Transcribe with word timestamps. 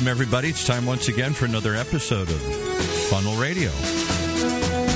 Welcome, 0.00 0.12
everybody. 0.12 0.48
It's 0.48 0.66
time 0.66 0.86
once 0.86 1.08
again 1.08 1.34
for 1.34 1.44
another 1.44 1.74
episode 1.74 2.30
of 2.30 2.40
Funnel 3.10 3.36
Radio. 3.36 3.68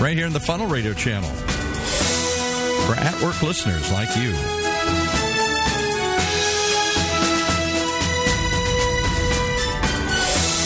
Right 0.00 0.16
here 0.16 0.24
in 0.24 0.32
the 0.32 0.40
Funnel 0.40 0.66
Radio 0.66 0.94
channel. 0.94 1.28
For 2.86 2.94
at 2.94 3.12
work 3.22 3.42
listeners 3.42 3.92
like 3.92 4.08
you. 4.16 4.32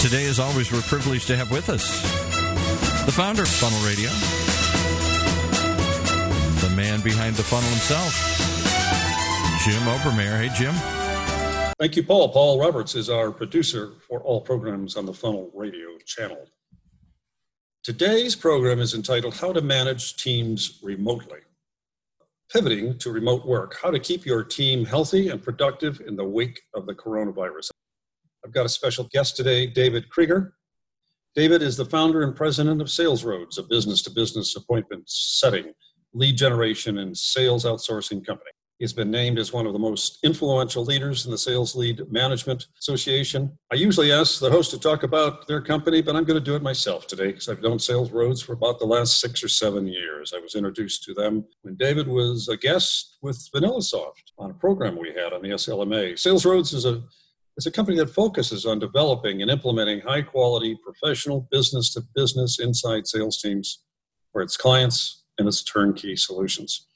Today, 0.01 0.27
as 0.27 0.39
always, 0.39 0.71
we're 0.71 0.83
privileged 0.83 1.27
to 1.27 1.37
have 1.37 1.51
with 1.51 1.69
us 1.69 2.01
the 3.07 3.11
founder 3.11 3.43
of 3.43 3.49
Funnel 3.49 3.81
Radio, 3.81 4.09
the 6.61 6.77
man 6.77 7.01
behind 7.01 7.35
the 7.35 7.43
funnel 7.43 7.69
himself, 7.71 8.15
Jim 9.65 9.83
Obermayer. 9.83 10.39
Hey, 10.39 10.51
Jim. 10.55 10.98
Thank 11.79 11.95
you, 11.95 12.03
Paul. 12.03 12.31
Paul 12.31 12.59
Roberts 12.59 12.97
is 12.97 13.09
our 13.09 13.31
producer 13.31 13.93
for 14.09 14.21
all 14.23 14.41
programs 14.41 14.97
on 14.97 15.07
the 15.07 15.15
Funnel 15.15 15.53
Radio 15.55 15.97
channel. 16.05 16.49
Today's 17.85 18.35
program 18.35 18.81
is 18.81 18.95
entitled 18.95 19.37
How 19.37 19.53
to 19.53 19.61
Manage 19.61 20.17
Teams 20.17 20.81
Remotely. 20.83 21.39
Pivoting 22.53 22.99
to 22.99 23.13
remote 23.13 23.47
work, 23.47 23.77
how 23.81 23.93
to 23.93 24.01
keep 24.01 24.27
your 24.27 24.43
team 24.43 24.85
healthy 24.85 25.29
and 25.29 25.41
productive 25.41 26.01
in 26.05 26.17
the 26.17 26.25
wake 26.25 26.61
of 26.75 26.85
the 26.87 26.95
coronavirus. 26.95 27.71
I've 28.45 28.53
got 28.53 28.67
a 28.67 28.69
special 28.69 29.09
guest 29.13 29.37
today, 29.37 29.69
David 29.69 30.11
Krieger. 30.11 30.55
David 31.37 31.63
is 31.63 31.77
the 31.77 31.85
founder 31.85 32.25
and 32.25 32.35
president 32.35 32.83
of 32.83 32.91
Sales 32.91 33.23
Roads, 33.23 33.57
a 33.57 33.63
business 33.63 34.03
to 34.03 34.11
business 34.11 34.57
appointment 34.57 35.05
setting, 35.07 35.73
lead 36.13 36.37
generation, 36.37 36.99
and 36.99 37.17
sales 37.17 37.65
outsourcing 37.65 38.27
company. 38.27 38.51
He's 38.79 38.93
been 38.93 39.11
named 39.11 39.41
as 39.41 39.53
one 39.53 39.67
of 39.67 39.73
the 39.73 39.79
most 39.79 40.19
influential 40.23 40.85
leaders 40.85 41.25
in 41.25 41.33
the 41.33 41.39
Sales 41.39 41.75
Lead 41.75 42.13
Management 42.13 42.67
Association. 42.79 43.59
I 43.73 43.75
usually 43.75 44.13
ask 44.13 44.39
the 44.39 44.51
host 44.51 44.71
to 44.71 44.79
talk 44.79 45.03
about 45.03 45.49
their 45.49 45.61
company, 45.61 46.01
but 46.01 46.15
I'm 46.15 46.23
going 46.23 46.39
to 46.39 46.45
do 46.45 46.55
it 46.55 46.63
myself 46.63 47.09
today 47.09 47.29
because 47.29 47.49
I've 47.49 47.61
known 47.61 47.81
Sales 47.81 48.13
Roads 48.13 48.41
for 48.41 48.53
about 48.53 48.79
the 48.79 48.87
last 48.87 49.21
six 49.21 49.43
or 49.43 49.49
seven 49.49 49.89
years. 49.89 50.33
I 50.33 50.39
was 50.39 50.55
introduced 50.55 51.03
to 51.05 51.15
them 51.15 51.45
when 51.63 51.75
David 51.75 52.07
was 52.07 52.49
a 52.49 52.57
guest 52.57 53.19
with 53.21 53.49
VanillaSoft 53.53 54.33
on 54.39 54.53
a 54.53 54.55
program 54.55 54.97
we 54.97 55.09
had 55.09 55.33
on 55.33 55.43
the 55.43 55.51
SLMA. 55.51 56.17
Sales 56.17 56.47
Roads 56.47 56.73
is 56.73 56.85
a 56.85 57.03
is 57.57 57.67
a 57.67 57.73
company 57.73 57.97
that 57.97 58.11
focuses 58.11 58.65
on 58.65 58.79
developing 58.79 59.43
and 59.43 59.51
implementing 59.51 60.01
high 60.01 60.23
quality 60.23 60.79
professional 60.85 61.49
business 61.51 61.93
to 61.93 62.03
business 62.15 62.61
inside 62.61 63.09
sales 63.09 63.43
teams 63.43 63.83
for 64.33 64.43
its 64.43 64.57
clients 64.57 65.25
and 65.39 65.49
its 65.49 65.65
turnkey 65.65 66.15
solutions. 66.15 66.88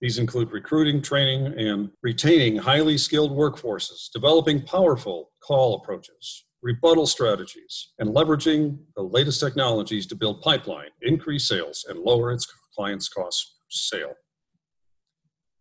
These 0.00 0.18
include 0.18 0.52
recruiting, 0.52 1.00
training, 1.00 1.58
and 1.58 1.90
retaining 2.02 2.56
highly 2.56 2.98
skilled 2.98 3.32
workforces, 3.32 4.10
developing 4.12 4.62
powerful 4.62 5.30
call 5.42 5.76
approaches, 5.76 6.44
rebuttal 6.62 7.06
strategies, 7.06 7.92
and 7.98 8.14
leveraging 8.14 8.78
the 8.94 9.02
latest 9.02 9.40
technologies 9.40 10.06
to 10.08 10.14
build 10.14 10.42
pipeline, 10.42 10.90
increase 11.00 11.48
sales, 11.48 11.86
and 11.88 12.00
lower 12.00 12.30
its 12.30 12.46
clients' 12.74 13.08
cost 13.08 13.56
sale. 13.70 14.12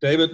David, 0.01 0.31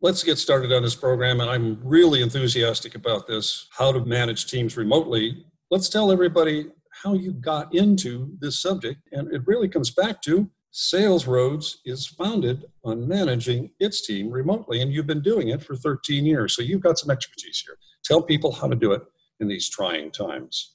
let's 0.00 0.24
get 0.24 0.38
started 0.38 0.72
on 0.72 0.82
this 0.82 0.94
program, 0.94 1.40
and 1.40 1.50
I'm 1.50 1.78
really 1.84 2.22
enthusiastic 2.22 2.94
about 2.94 3.26
this 3.26 3.68
how 3.76 3.92
to 3.92 4.04
manage 4.04 4.46
teams 4.46 4.76
remotely. 4.76 5.44
Let's 5.70 5.90
tell 5.90 6.10
everybody 6.10 6.68
how 7.02 7.12
you 7.12 7.32
got 7.32 7.74
into 7.74 8.36
this 8.40 8.62
subject, 8.62 9.00
and 9.12 9.30
it 9.34 9.42
really 9.46 9.68
comes 9.68 9.90
back 9.90 10.22
to 10.22 10.48
Sales 10.76 11.28
Roads 11.28 11.78
is 11.84 12.04
founded 12.04 12.64
on 12.82 13.06
managing 13.06 13.70
its 13.78 14.04
team 14.04 14.28
remotely, 14.28 14.82
and 14.82 14.92
you've 14.92 15.06
been 15.06 15.22
doing 15.22 15.50
it 15.50 15.62
for 15.62 15.76
13 15.76 16.26
years. 16.26 16.56
So 16.56 16.62
you've 16.62 16.80
got 16.80 16.98
some 16.98 17.10
expertise 17.10 17.62
here. 17.64 17.76
Tell 18.04 18.20
people 18.20 18.50
how 18.50 18.66
to 18.66 18.74
do 18.74 18.90
it 18.90 19.02
in 19.38 19.46
these 19.46 19.68
trying 19.68 20.10
times. 20.10 20.74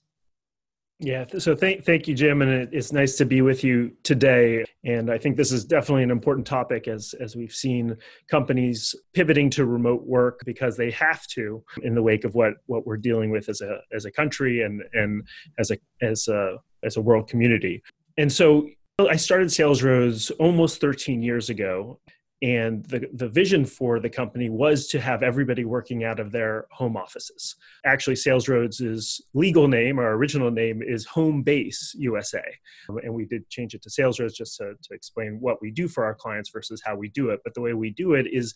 Yeah, 1.02 1.26
so 1.38 1.54
thank 1.54 1.84
thank 1.84 2.08
you, 2.08 2.16
Jim, 2.16 2.42
and 2.42 2.74
it's 2.74 2.94
nice 2.94 3.18
to 3.18 3.26
be 3.26 3.42
with 3.42 3.62
you 3.62 3.92
today. 4.04 4.64
And 4.86 5.12
I 5.12 5.18
think 5.18 5.36
this 5.36 5.52
is 5.52 5.66
definitely 5.66 6.04
an 6.04 6.12
important 6.12 6.48
topic 6.48 6.88
as 6.88 7.14
as 7.20 7.36
we've 7.36 7.54
seen 7.54 7.98
companies 8.32 8.96
pivoting 9.14 9.50
to 9.52 9.66
remote 9.66 10.04
work 10.06 10.40
because 10.46 10.78
they 10.78 10.92
have 10.92 11.28
to 11.28 11.62
in 11.84 11.94
the 11.94 12.02
wake 12.02 12.24
of 12.24 12.36
what 12.36 12.54
what 12.68 12.88
we're 12.88 12.98
dealing 12.98 13.32
with 13.32 13.50
as 13.50 13.60
a 13.60 13.80
as 13.94 14.06
a 14.06 14.12
country 14.12 14.64
and 14.64 14.82
and 14.94 15.28
as 15.58 15.72
a 15.72 15.78
as 16.02 16.30
a 16.30 16.56
as 16.86 16.96
a 16.96 17.02
world 17.02 17.28
community. 17.28 17.84
And 18.18 18.32
so 18.32 18.68
I 19.08 19.16
started 19.16 19.52
Sales 19.52 19.82
Roads 19.82 20.30
almost 20.32 20.82
13 20.82 21.22
years 21.22 21.50
ago. 21.50 22.00
And 22.42 22.86
the, 22.86 23.10
the 23.14 23.28
vision 23.28 23.66
for 23.66 24.00
the 24.00 24.10
company 24.10 24.50
was 24.50 24.88
to 24.88 25.02
have 25.02 25.24
everybody 25.24 25.66
working 25.66 26.06
out 26.06 26.22
of 26.22 26.32
their 26.32 26.68
home 26.72 26.96
offices. 26.96 27.58
Actually, 27.86 28.16
Sales 28.16 28.48
Roads' 28.48 29.22
legal 29.34 29.68
name, 29.68 30.00
our 30.00 30.14
original 30.14 30.50
name, 30.50 30.82
is 30.82 31.06
Home 31.08 31.44
Base 31.44 31.94
USA. 31.98 32.44
And 32.88 33.14
we 33.14 33.26
did 33.26 33.50
change 33.50 33.74
it 33.74 33.82
to 33.84 33.90
Sales 33.90 34.22
Roads 34.22 34.36
just 34.36 34.56
to, 34.58 34.74
to 34.82 34.94
explain 34.94 35.38
what 35.42 35.62
we 35.62 35.70
do 35.70 35.90
for 35.90 36.06
our 36.06 36.16
clients 36.16 36.50
versus 36.50 36.82
how 36.86 36.96
we 36.96 37.10
do 37.10 37.30
it. 37.30 37.42
But 37.44 37.56
the 37.56 37.62
way 37.62 37.74
we 37.74 37.90
do 37.90 38.14
it 38.14 38.26
is 38.32 38.54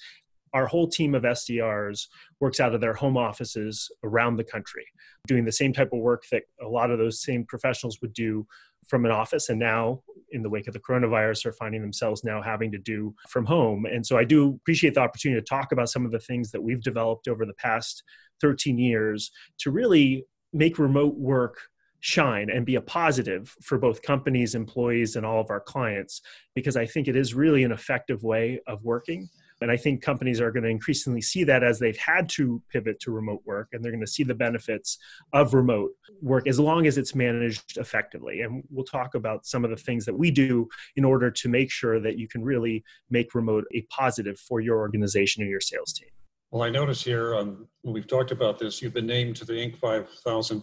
our 0.53 0.67
whole 0.67 0.87
team 0.87 1.15
of 1.15 1.23
SDRs 1.23 2.07
works 2.39 2.59
out 2.59 2.75
of 2.75 2.81
their 2.81 2.93
home 2.93 3.17
offices 3.17 3.91
around 4.03 4.37
the 4.37 4.43
country, 4.43 4.85
doing 5.27 5.45
the 5.45 5.51
same 5.51 5.73
type 5.73 5.91
of 5.91 5.99
work 5.99 6.23
that 6.31 6.43
a 6.61 6.67
lot 6.67 6.91
of 6.91 6.99
those 6.99 7.23
same 7.23 7.45
professionals 7.45 7.99
would 8.01 8.13
do 8.13 8.45
from 8.87 9.05
an 9.05 9.11
office. 9.11 9.49
And 9.49 9.59
now 9.59 10.01
in 10.31 10.43
the 10.43 10.49
wake 10.49 10.67
of 10.67 10.73
the 10.73 10.79
coronavirus 10.79 11.45
are 11.45 11.53
finding 11.53 11.81
themselves 11.81 12.23
now 12.23 12.41
having 12.41 12.71
to 12.71 12.77
do 12.77 13.15
from 13.29 13.45
home. 13.45 13.85
And 13.85 14.05
so 14.05 14.17
i 14.17 14.23
do 14.23 14.59
appreciate 14.61 14.95
the 14.95 15.01
opportunity 15.01 15.39
to 15.39 15.45
talk 15.45 15.71
about 15.71 15.89
some 15.89 16.05
of 16.05 16.11
the 16.11 16.19
things 16.19 16.51
that 16.51 16.61
we've 16.61 16.81
developed 16.81 17.27
over 17.27 17.45
the 17.45 17.53
past 17.53 18.03
13 18.41 18.77
years 18.77 19.31
to 19.59 19.71
really 19.71 20.25
make 20.51 20.77
remote 20.77 21.15
work 21.15 21.57
shine 22.01 22.49
and 22.49 22.65
be 22.65 22.75
a 22.75 22.81
positive 22.81 23.55
for 23.61 23.77
both 23.77 24.01
companies 24.01 24.55
employees 24.55 25.15
and 25.15 25.25
all 25.25 25.39
of 25.39 25.49
our 25.49 25.61
clients 25.61 26.21
because 26.53 26.75
i 26.75 26.85
think 26.85 27.07
it 27.07 27.15
is 27.15 27.33
really 27.33 27.63
an 27.63 27.71
effective 27.71 28.23
way 28.23 28.59
of 28.67 28.83
working 28.83 29.29
and 29.63 29.71
I 29.71 29.77
think 29.77 30.01
companies 30.01 30.41
are 30.41 30.51
going 30.51 30.63
to 30.63 30.69
increasingly 30.69 31.21
see 31.21 31.45
that 31.45 31.63
as 31.63 31.79
they've 31.79 31.97
had 31.97 32.27
to 32.31 32.61
pivot 32.69 32.99
to 32.99 33.11
remote 33.11 33.43
work, 33.45 33.69
and 33.71 33.81
they're 33.81 33.93
going 33.93 34.05
to 34.05 34.11
see 34.11 34.23
the 34.23 34.35
benefits 34.35 34.97
of 35.31 35.53
remote 35.53 35.91
work 36.21 36.47
as 36.49 36.59
long 36.59 36.85
as 36.85 36.97
it's 36.97 37.15
managed 37.15 37.77
effectively. 37.77 38.41
And 38.41 38.65
we'll 38.69 38.83
talk 38.83 39.15
about 39.15 39.45
some 39.45 39.63
of 39.63 39.71
the 39.71 39.77
things 39.77 40.03
that 40.03 40.15
we 40.15 40.31
do 40.31 40.67
in 40.97 41.05
order 41.05 41.31
to 41.31 41.47
make 41.47 41.71
sure 41.71 42.01
that 42.01 42.17
you 42.17 42.27
can 42.27 42.43
really 42.43 42.83
make 43.09 43.33
remote 43.33 43.63
a 43.73 43.83
positive 43.83 44.37
for 44.37 44.59
your 44.59 44.79
organization 44.79 45.41
and 45.41 45.49
your 45.49 45.61
sales 45.61 45.93
team. 45.93 46.09
Well, 46.51 46.63
I 46.63 46.69
notice 46.69 47.01
here 47.01 47.33
um, 47.33 47.65
when 47.83 47.93
we've 47.93 48.05
talked 48.05 48.31
about 48.31 48.59
this, 48.59 48.81
you've 48.81 48.93
been 48.93 49.07
named 49.07 49.37
to 49.37 49.45
the 49.45 49.53
Inc. 49.53 49.77
5000 49.77 50.61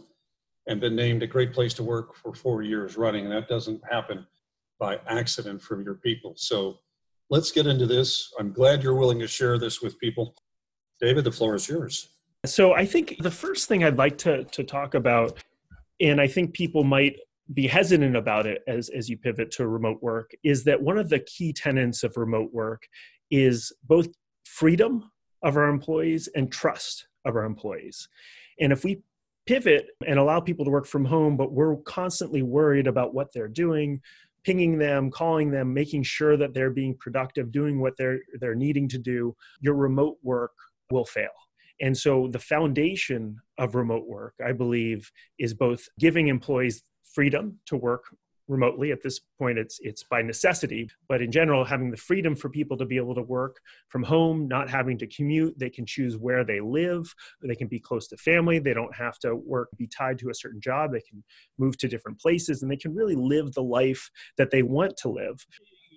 and 0.67 0.79
been 0.79 0.95
named 0.95 1.23
a 1.23 1.27
great 1.27 1.55
place 1.55 1.73
to 1.73 1.83
work 1.83 2.15
for 2.15 2.35
four 2.35 2.61
years 2.61 2.99
running, 2.99 3.25
and 3.25 3.33
that 3.33 3.49
doesn't 3.49 3.81
happen 3.91 4.27
by 4.79 5.01
accident 5.09 5.63
from 5.63 5.83
your 5.83 5.95
people. 5.95 6.35
So 6.37 6.81
let's 7.31 7.53
get 7.53 7.67
into 7.67 7.87
this. 7.87 8.33
I'm 8.39 8.53
glad 8.53 8.83
you're 8.83 8.95
willing 8.95 9.21
to 9.21 9.29
share 9.29 9.59
this 9.59 9.81
with 9.81 9.99
people. 9.99 10.35
David, 11.01 11.25
the 11.25 11.33
floor 11.33 11.55
is 11.55 11.69
yours. 11.69 12.09
So 12.45 12.75
I 12.75 12.85
think 12.85 13.17
the 13.21 13.31
first 13.31 13.69
thing 13.69 13.85
I'd 13.85 13.99
like 13.99 14.19
to, 14.19 14.45
to 14.45 14.65
talk 14.65 14.95
about, 14.95 15.43
and 16.01 16.21
I 16.21 16.27
think 16.27 16.53
people 16.53 16.85
might 16.85 17.17
be 17.53 17.67
hesitant 17.67 18.17
about 18.17 18.47
it 18.47 18.63
as, 18.67 18.89
as 18.91 19.09
you 19.09 19.17
pivot 19.17 19.51
to 19.53 19.67
remote 19.67 20.03
work, 20.03 20.33
is 20.43 20.65
that 20.65 20.83
one 20.83 20.99
of 20.99 21.09
the 21.09 21.21
key 21.21 21.53
tenets 21.53 22.03
of 22.03 22.17
remote 22.17 22.53
work 22.53 22.87
is 23.31 23.73
both 23.85 24.09
freedom 24.45 25.11
of 25.43 25.57
our 25.57 25.69
employees 25.69 26.29
and 26.35 26.51
trust 26.51 27.07
of 27.25 27.37
our 27.37 27.45
employees. 27.45 28.09
And 28.61 28.73
if 28.73 28.85
we 28.85 29.03
pivot 29.47 29.89
and 30.07 30.19
allow 30.19 30.41
people 30.41 30.65
to 30.65 30.71
work 30.71 30.87
from 30.87 31.05
home, 31.05 31.37
but 31.37 31.53
we're 31.53 31.77
constantly 31.77 32.43
worried 32.43 32.87
about 32.87 33.15
what 33.15 33.33
they're 33.33 33.49
doing, 33.49 34.01
pinging 34.45 34.79
them 34.79 35.11
calling 35.11 35.51
them 35.51 35.73
making 35.73 36.03
sure 36.03 36.37
that 36.37 36.55
they're 36.55 36.71
being 36.71 36.97
productive 36.99 37.53
doing 37.53 37.81
what 37.81 37.95
they're 37.97 38.21
they're 38.41 38.55
needing 38.55 38.89
to 38.89 38.99
do 38.99 39.35
your 39.61 39.75
remote 39.75 40.17
work 40.23 40.53
will 40.91 41.05
fail. 41.05 41.29
And 41.81 41.97
so 41.97 42.29
the 42.29 42.39
foundation 42.39 43.37
of 43.59 43.75
remote 43.75 44.07
work 44.07 44.35
i 44.45 44.53
believe 44.53 45.11
is 45.39 45.55
both 45.55 45.87
giving 45.99 46.29
employees 46.29 46.83
freedom 47.15 47.59
to 47.67 47.77
work 47.77 48.05
remotely. 48.51 48.91
At 48.91 49.03
this 49.03 49.21
point 49.39 49.59
it's 49.59 49.79
it's 49.81 50.03
by 50.03 50.23
necessity. 50.23 50.91
But 51.09 51.23
in 51.23 51.31
general 51.31 51.65
having 51.65 51.91
the 51.91 51.97
freedom 51.97 52.35
for 52.35 52.49
people 52.49 52.77
to 52.77 52.85
be 52.85 52.97
able 52.97 53.15
to 53.15 53.23
work 53.23 53.61
from 53.89 54.03
home 54.03 54.49
not 54.49 54.69
having 54.69 54.99
to 54.99 55.07
commute 55.07 55.59
they 55.59 55.71
can 55.71 55.87
choose 55.87 56.17
where 56.17 56.45
they 56.45 56.61
live 56.61 57.15
they 57.43 57.55
can 57.55 57.69
be 57.69 57.79
close 57.79 58.09
to 58.09 58.17
family 58.17 58.59
they 58.59 58.75
don't 58.75 58.95
have 58.95 59.19
to 59.21 59.35
work 59.35 59.69
be 59.77 59.87
tied 59.87 60.19
to 60.19 60.31
a 60.31 60.35
certain 60.35 60.61
job 60.61 60.93
they 60.93 61.01
can 61.01 61.23
move 61.59 61.77
to 61.79 61.89
different 61.89 62.21
places 62.21 62.63
and 62.63 62.71
they 62.71 62.77
can 62.77 62.95
really 62.95 63.15
live 63.15 63.53
the 63.53 63.63
life 63.63 64.11
that 64.37 64.51
they 64.51 64.63
want 64.63 64.97
to 64.97 65.09
live 65.09 65.47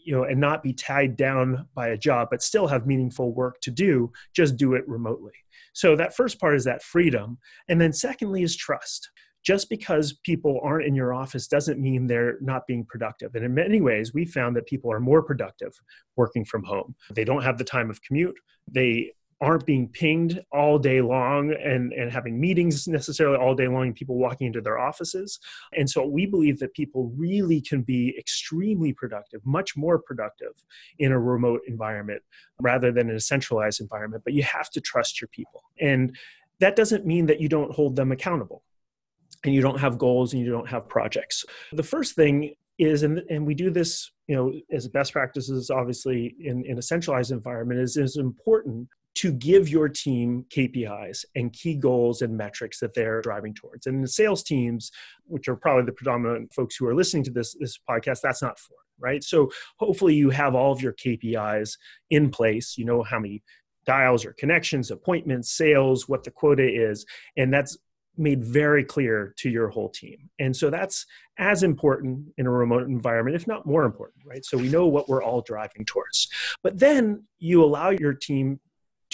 you 0.05 0.13
know 0.15 0.23
and 0.23 0.39
not 0.39 0.63
be 0.63 0.73
tied 0.73 1.15
down 1.15 1.67
by 1.73 1.89
a 1.89 1.97
job 1.97 2.27
but 2.29 2.43
still 2.43 2.67
have 2.67 2.85
meaningful 2.85 3.33
work 3.33 3.59
to 3.61 3.71
do 3.71 4.11
just 4.33 4.57
do 4.57 4.73
it 4.73 4.87
remotely. 4.87 5.33
So 5.73 5.95
that 5.95 6.15
first 6.15 6.39
part 6.39 6.55
is 6.55 6.63
that 6.65 6.83
freedom. 6.83 7.39
And 7.67 7.81
then 7.81 7.93
secondly 7.93 8.43
is 8.43 8.55
trust 8.55 9.09
just 9.43 9.69
because 9.69 10.13
people 10.23 10.59
aren't 10.63 10.85
in 10.85 10.95
your 10.95 11.13
office 11.13 11.47
doesn't 11.47 11.79
mean 11.79 12.07
they're 12.07 12.37
not 12.41 12.65
being 12.65 12.85
productive. 12.85 13.35
And 13.35 13.43
in 13.43 13.53
many 13.53 13.81
ways, 13.81 14.13
we 14.13 14.25
found 14.25 14.55
that 14.55 14.65
people 14.65 14.91
are 14.91 14.99
more 14.99 15.21
productive 15.21 15.73
working 16.15 16.45
from 16.45 16.63
home. 16.63 16.95
They 17.13 17.25
don't 17.25 17.43
have 17.43 17.57
the 17.57 17.63
time 17.63 17.89
of 17.89 18.01
commute. 18.01 18.35
They 18.71 19.11
aren't 19.41 19.65
being 19.65 19.89
pinged 19.89 20.41
all 20.53 20.79
day 20.79 21.01
long 21.01 21.53
and, 21.61 21.91
and 21.91 22.09
having 22.09 22.39
meetings 22.39 22.87
necessarily 22.87 23.35
all 23.35 23.53
day 23.53 23.67
long 23.67 23.93
people 23.93 24.15
walking 24.17 24.47
into 24.47 24.61
their 24.61 24.79
offices. 24.79 25.37
And 25.73 25.89
so 25.89 26.05
we 26.05 26.25
believe 26.25 26.59
that 26.59 26.73
people 26.73 27.11
really 27.17 27.59
can 27.59 27.81
be 27.81 28.15
extremely 28.17 28.93
productive, 28.93 29.41
much 29.45 29.75
more 29.75 29.99
productive 29.99 30.53
in 30.97 31.11
a 31.11 31.19
remote 31.19 31.59
environment 31.67 32.21
rather 32.61 32.89
than 32.93 33.09
in 33.09 33.17
a 33.17 33.19
centralized 33.19 33.81
environment. 33.81 34.23
But 34.23 34.33
you 34.33 34.43
have 34.43 34.69
to 34.71 34.79
trust 34.79 35.19
your 35.19 35.27
people. 35.27 35.63
And 35.77 36.15
that 36.59 36.77
doesn't 36.77 37.05
mean 37.05 37.25
that 37.25 37.41
you 37.41 37.49
don't 37.49 37.73
hold 37.73 37.97
them 37.97 38.13
accountable 38.13 38.63
and 39.43 39.53
you 39.53 39.61
don't 39.61 39.79
have 39.79 39.97
goals 39.97 40.33
and 40.33 40.43
you 40.43 40.51
don't 40.51 40.69
have 40.69 40.87
projects. 40.87 41.45
The 41.71 41.83
first 41.83 42.15
thing 42.15 42.53
is 42.79 43.03
and, 43.03 43.19
and 43.29 43.45
we 43.45 43.53
do 43.53 43.69
this 43.69 44.11
you 44.27 44.35
know 44.35 44.51
as 44.71 44.87
best 44.87 45.13
practices 45.13 45.69
obviously 45.69 46.35
in, 46.39 46.65
in 46.65 46.79
a 46.79 46.81
centralized 46.81 47.31
environment 47.31 47.79
is, 47.79 47.97
is 47.97 48.17
important 48.17 48.87
to 49.15 49.31
give 49.31 49.69
your 49.69 49.87
team 49.87 50.45
KPIs 50.49 51.25
and 51.35 51.53
key 51.53 51.75
goals 51.75 52.21
and 52.21 52.35
metrics 52.35 52.79
that 52.79 52.93
they're 52.93 53.21
driving 53.21 53.53
towards. 53.53 53.85
And 53.85 54.03
the 54.03 54.07
sales 54.07 54.43
teams, 54.43 54.91
which 55.25 55.47
are 55.47 55.55
probably 55.55 55.85
the 55.85 55.91
predominant 55.91 56.51
folks 56.51 56.75
who 56.75 56.87
are 56.87 56.95
listening 56.95 57.23
to 57.25 57.31
this, 57.31 57.55
this 57.59 57.77
podcast, 57.87 58.21
that's 58.23 58.41
not 58.41 58.57
for, 58.57 58.75
right? 58.99 59.23
So 59.23 59.51
hopefully 59.77 60.15
you 60.15 60.31
have 60.31 60.55
all 60.55 60.71
of 60.71 60.81
your 60.81 60.93
KPIs 60.93 61.77
in 62.09 62.31
place. 62.31 62.75
You 62.77 62.85
know 62.85 63.03
how 63.03 63.19
many 63.19 63.43
dials 63.85 64.25
or 64.25 64.33
connections, 64.33 64.89
appointments, 64.89 65.51
sales, 65.51 66.09
what 66.09 66.23
the 66.23 66.31
quota 66.31 66.67
is, 66.67 67.05
and 67.37 67.53
that's 67.53 67.77
made 68.17 68.43
very 68.43 68.83
clear 68.83 69.33
to 69.37 69.49
your 69.49 69.69
whole 69.69 69.89
team. 69.89 70.29
And 70.39 70.55
so 70.55 70.69
that's 70.69 71.05
as 71.37 71.63
important 71.63 72.27
in 72.37 72.45
a 72.45 72.51
remote 72.51 72.83
environment, 72.83 73.35
if 73.35 73.47
not 73.47 73.65
more 73.65 73.85
important, 73.85 74.23
right? 74.25 74.45
So 74.45 74.57
we 74.57 74.69
know 74.69 74.87
what 74.87 75.09
we're 75.09 75.23
all 75.23 75.41
driving 75.41 75.85
towards. 75.85 76.29
But 76.61 76.79
then 76.79 77.23
you 77.39 77.63
allow 77.63 77.89
your 77.89 78.13
team 78.13 78.59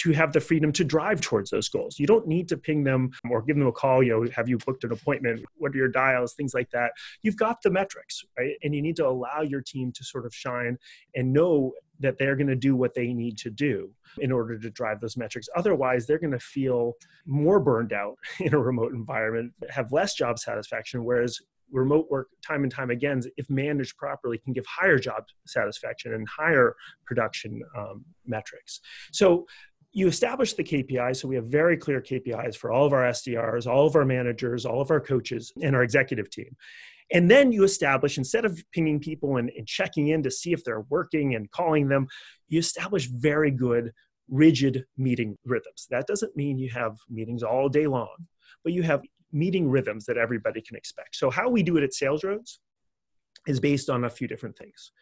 to 0.00 0.12
have 0.12 0.32
the 0.32 0.40
freedom 0.40 0.72
to 0.72 0.82
drive 0.82 1.20
towards 1.20 1.50
those 1.50 1.68
goals. 1.68 1.98
You 1.98 2.06
don't 2.06 2.26
need 2.26 2.48
to 2.48 2.56
ping 2.56 2.84
them 2.84 3.10
or 3.30 3.42
give 3.42 3.56
them 3.56 3.66
a 3.66 3.72
call, 3.72 4.02
you 4.02 4.12
know, 4.12 4.30
have 4.34 4.48
you 4.48 4.56
booked 4.56 4.82
an 4.84 4.92
appointment? 4.92 5.44
What 5.56 5.72
are 5.72 5.76
your 5.76 5.88
dials? 5.88 6.32
Things 6.32 6.54
like 6.54 6.70
that. 6.70 6.92
You've 7.22 7.36
got 7.36 7.60
the 7.60 7.70
metrics, 7.70 8.24
right? 8.38 8.54
And 8.62 8.74
you 8.74 8.80
need 8.80 8.96
to 8.96 9.06
allow 9.06 9.42
your 9.42 9.60
team 9.60 9.92
to 9.92 10.02
sort 10.02 10.24
of 10.24 10.34
shine 10.34 10.78
and 11.14 11.34
know 11.34 11.72
that 11.98 12.16
they're 12.18 12.36
going 12.36 12.46
to 12.46 12.56
do 12.56 12.74
what 12.76 12.94
they 12.94 13.12
need 13.12 13.36
to 13.38 13.50
do 13.50 13.90
in 14.18 14.32
order 14.32 14.58
to 14.58 14.70
drive 14.70 15.00
those 15.00 15.18
metrics. 15.18 15.48
Otherwise, 15.54 16.06
they're 16.06 16.18
going 16.18 16.32
to 16.32 16.38
feel 16.38 16.94
more 17.26 17.60
burned 17.60 17.92
out 17.92 18.16
in 18.40 18.54
a 18.54 18.58
remote 18.58 18.94
environment, 18.94 19.52
have 19.68 19.92
less 19.92 20.14
job 20.14 20.38
satisfaction, 20.38 21.04
whereas 21.04 21.38
remote 21.72 22.10
work 22.10 22.28
time 22.46 22.62
and 22.62 22.72
time 22.72 22.90
again 22.90 23.22
if 23.36 23.48
managed 23.48 23.96
properly 23.96 24.38
can 24.38 24.52
give 24.52 24.64
higher 24.66 24.98
job 24.98 25.24
satisfaction 25.46 26.14
and 26.14 26.26
higher 26.28 26.74
production 27.06 27.62
um, 27.76 28.04
metrics 28.26 28.80
so 29.12 29.46
you 29.92 30.06
establish 30.06 30.54
the 30.54 30.64
KPIs. 30.64 31.16
So 31.16 31.28
we 31.28 31.34
have 31.36 31.46
very 31.46 31.76
clear 31.76 32.00
KPIs 32.00 32.56
for 32.56 32.70
all 32.70 32.86
of 32.86 32.92
our 32.92 33.02
SDRs, 33.02 33.66
all 33.66 33.86
of 33.86 33.96
our 33.96 34.04
managers, 34.04 34.64
all 34.64 34.80
of 34.80 34.90
our 34.90 35.00
coaches, 35.00 35.52
and 35.62 35.74
our 35.74 35.82
executive 35.82 36.30
team. 36.30 36.56
And 37.12 37.28
then 37.28 37.50
you 37.50 37.64
establish, 37.64 38.18
instead 38.18 38.44
of 38.44 38.62
pinging 38.72 39.00
people 39.00 39.36
and, 39.36 39.50
and 39.56 39.66
checking 39.66 40.08
in 40.08 40.22
to 40.22 40.30
see 40.30 40.52
if 40.52 40.62
they're 40.62 40.82
working 40.82 41.34
and 41.34 41.50
calling 41.50 41.88
them, 41.88 42.06
you 42.48 42.60
establish 42.60 43.06
very 43.06 43.50
good, 43.50 43.92
rigid 44.28 44.84
meeting 44.96 45.36
rhythms. 45.44 45.88
That 45.90 46.06
doesn't 46.06 46.36
mean 46.36 46.58
you 46.58 46.70
have 46.70 46.96
meetings 47.08 47.42
all 47.42 47.68
day 47.68 47.88
long, 47.88 48.14
but 48.62 48.72
you 48.72 48.84
have 48.84 49.02
meeting 49.32 49.68
rhythms 49.68 50.06
that 50.06 50.16
everybody 50.16 50.60
can 50.60 50.76
expect. 50.76 51.16
So, 51.16 51.30
how 51.30 51.48
we 51.48 51.64
do 51.64 51.76
it 51.76 51.82
at 51.82 51.94
Sales 51.94 52.22
Roads 52.22 52.60
is 53.46 53.58
based 53.58 53.90
on 53.90 54.04
a 54.04 54.10
few 54.10 54.28
different 54.28 54.56
things. 54.56 54.92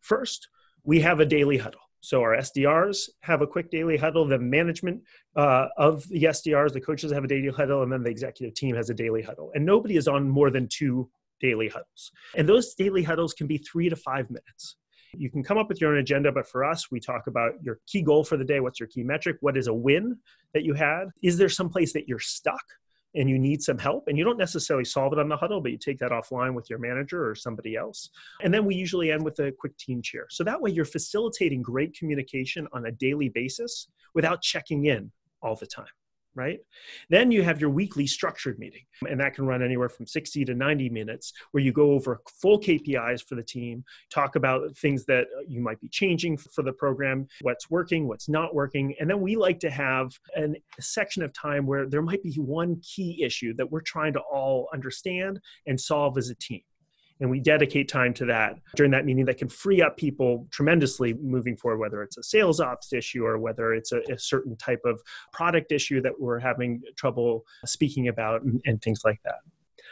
First, 0.00 0.48
we 0.84 1.00
have 1.00 1.20
a 1.20 1.26
daily 1.26 1.58
huddle. 1.58 1.80
So 2.00 2.20
our 2.22 2.36
SDRs 2.36 3.08
have 3.20 3.42
a 3.42 3.46
quick 3.46 3.70
daily 3.70 3.96
huddle. 3.96 4.26
The 4.26 4.38
management 4.38 5.02
uh, 5.36 5.68
of 5.76 6.08
the 6.08 6.24
SDRs, 6.24 6.72
the 6.72 6.80
coaches 6.80 7.12
have 7.12 7.24
a 7.24 7.28
daily 7.28 7.48
huddle, 7.48 7.82
and 7.82 7.92
then 7.92 8.02
the 8.02 8.10
executive 8.10 8.54
team 8.54 8.76
has 8.76 8.90
a 8.90 8.94
daily 8.94 9.22
huddle. 9.22 9.50
And 9.54 9.66
nobody 9.66 9.96
is 9.96 10.08
on 10.08 10.28
more 10.28 10.50
than 10.50 10.68
two 10.68 11.10
daily 11.40 11.68
huddles. 11.68 12.12
And 12.36 12.48
those 12.48 12.74
daily 12.74 13.02
huddles 13.02 13.34
can 13.34 13.46
be 13.46 13.58
three 13.58 13.88
to 13.88 13.96
five 13.96 14.30
minutes. 14.30 14.76
You 15.14 15.30
can 15.30 15.42
come 15.42 15.58
up 15.58 15.68
with 15.68 15.80
your 15.80 15.92
own 15.92 15.98
agenda, 15.98 16.30
but 16.30 16.46
for 16.46 16.64
us, 16.64 16.90
we 16.90 17.00
talk 17.00 17.26
about 17.26 17.52
your 17.62 17.80
key 17.86 18.02
goal 18.02 18.24
for 18.24 18.36
the 18.36 18.44
day. 18.44 18.60
What's 18.60 18.78
your 18.78 18.88
key 18.88 19.02
metric? 19.02 19.38
What 19.40 19.56
is 19.56 19.66
a 19.66 19.74
win 19.74 20.18
that 20.52 20.64
you 20.64 20.74
had? 20.74 21.06
Is 21.22 21.38
there 21.38 21.48
some 21.48 21.70
place 21.70 21.92
that 21.94 22.06
you're 22.06 22.18
stuck? 22.18 22.62
And 23.14 23.28
you 23.28 23.38
need 23.38 23.62
some 23.62 23.78
help 23.78 24.08
and 24.08 24.18
you 24.18 24.24
don't 24.24 24.38
necessarily 24.38 24.84
solve 24.84 25.12
it 25.12 25.18
on 25.18 25.28
the 25.28 25.36
huddle 25.36 25.60
but 25.60 25.72
you 25.72 25.78
take 25.78 25.98
that 25.98 26.10
offline 26.10 26.54
with 26.54 26.68
your 26.68 26.78
manager 26.78 27.28
or 27.28 27.34
somebody 27.34 27.76
else. 27.76 28.10
And 28.42 28.52
then 28.52 28.64
we 28.64 28.74
usually 28.74 29.10
end 29.10 29.24
with 29.24 29.38
a 29.38 29.52
quick 29.52 29.76
team 29.78 30.02
cheer. 30.02 30.26
So 30.30 30.44
that 30.44 30.60
way 30.60 30.70
you're 30.70 30.84
facilitating 30.84 31.62
great 31.62 31.96
communication 31.96 32.66
on 32.72 32.86
a 32.86 32.92
daily 32.92 33.28
basis 33.28 33.88
without 34.14 34.42
checking 34.42 34.86
in 34.86 35.10
all 35.42 35.56
the 35.56 35.66
time 35.66 35.86
right? 36.38 36.60
Then 37.10 37.32
you 37.32 37.42
have 37.42 37.60
your 37.60 37.70
weekly 37.70 38.06
structured 38.06 38.60
meeting, 38.60 38.82
and 39.10 39.18
that 39.20 39.34
can 39.34 39.44
run 39.44 39.60
anywhere 39.60 39.88
from 39.88 40.06
60 40.06 40.44
to 40.44 40.54
90 40.54 40.88
minutes, 40.88 41.32
where 41.50 41.62
you 41.62 41.72
go 41.72 41.90
over 41.90 42.20
full 42.40 42.60
KPIs 42.60 43.24
for 43.24 43.34
the 43.34 43.42
team, 43.42 43.84
talk 44.08 44.36
about 44.36 44.76
things 44.76 45.04
that 45.06 45.26
uh, 45.36 45.42
you 45.48 45.60
might 45.60 45.80
be 45.80 45.88
changing 45.88 46.36
for 46.36 46.62
the 46.62 46.72
program, 46.72 47.26
what's 47.42 47.68
working, 47.68 48.06
what's 48.06 48.28
not 48.28 48.54
working. 48.54 48.94
And 49.00 49.10
then 49.10 49.20
we 49.20 49.34
like 49.34 49.58
to 49.60 49.70
have 49.70 50.12
an, 50.36 50.54
a 50.78 50.82
section 50.82 51.24
of 51.24 51.32
time 51.32 51.66
where 51.66 51.86
there 51.86 52.02
might 52.02 52.22
be 52.22 52.34
one 52.36 52.80
key 52.82 53.22
issue 53.22 53.52
that 53.54 53.70
we're 53.70 53.80
trying 53.80 54.12
to 54.12 54.20
all 54.20 54.68
understand 54.72 55.40
and 55.66 55.78
solve 55.78 56.16
as 56.16 56.30
a 56.30 56.36
team 56.36 56.62
and 57.20 57.30
we 57.30 57.40
dedicate 57.40 57.88
time 57.88 58.14
to 58.14 58.24
that 58.26 58.56
during 58.76 58.92
that 58.92 59.04
meeting 59.04 59.24
that 59.24 59.38
can 59.38 59.48
free 59.48 59.82
up 59.82 59.96
people 59.96 60.46
tremendously 60.50 61.14
moving 61.14 61.56
forward 61.56 61.78
whether 61.78 62.02
it's 62.02 62.16
a 62.16 62.22
sales 62.22 62.60
ops 62.60 62.92
issue 62.92 63.24
or 63.24 63.38
whether 63.38 63.74
it's 63.74 63.92
a, 63.92 64.00
a 64.10 64.18
certain 64.18 64.56
type 64.56 64.80
of 64.84 65.00
product 65.32 65.72
issue 65.72 66.00
that 66.00 66.12
we're 66.18 66.38
having 66.38 66.80
trouble 66.96 67.44
speaking 67.64 68.08
about 68.08 68.42
and, 68.42 68.60
and 68.66 68.82
things 68.82 69.02
like 69.04 69.20
that. 69.24 69.36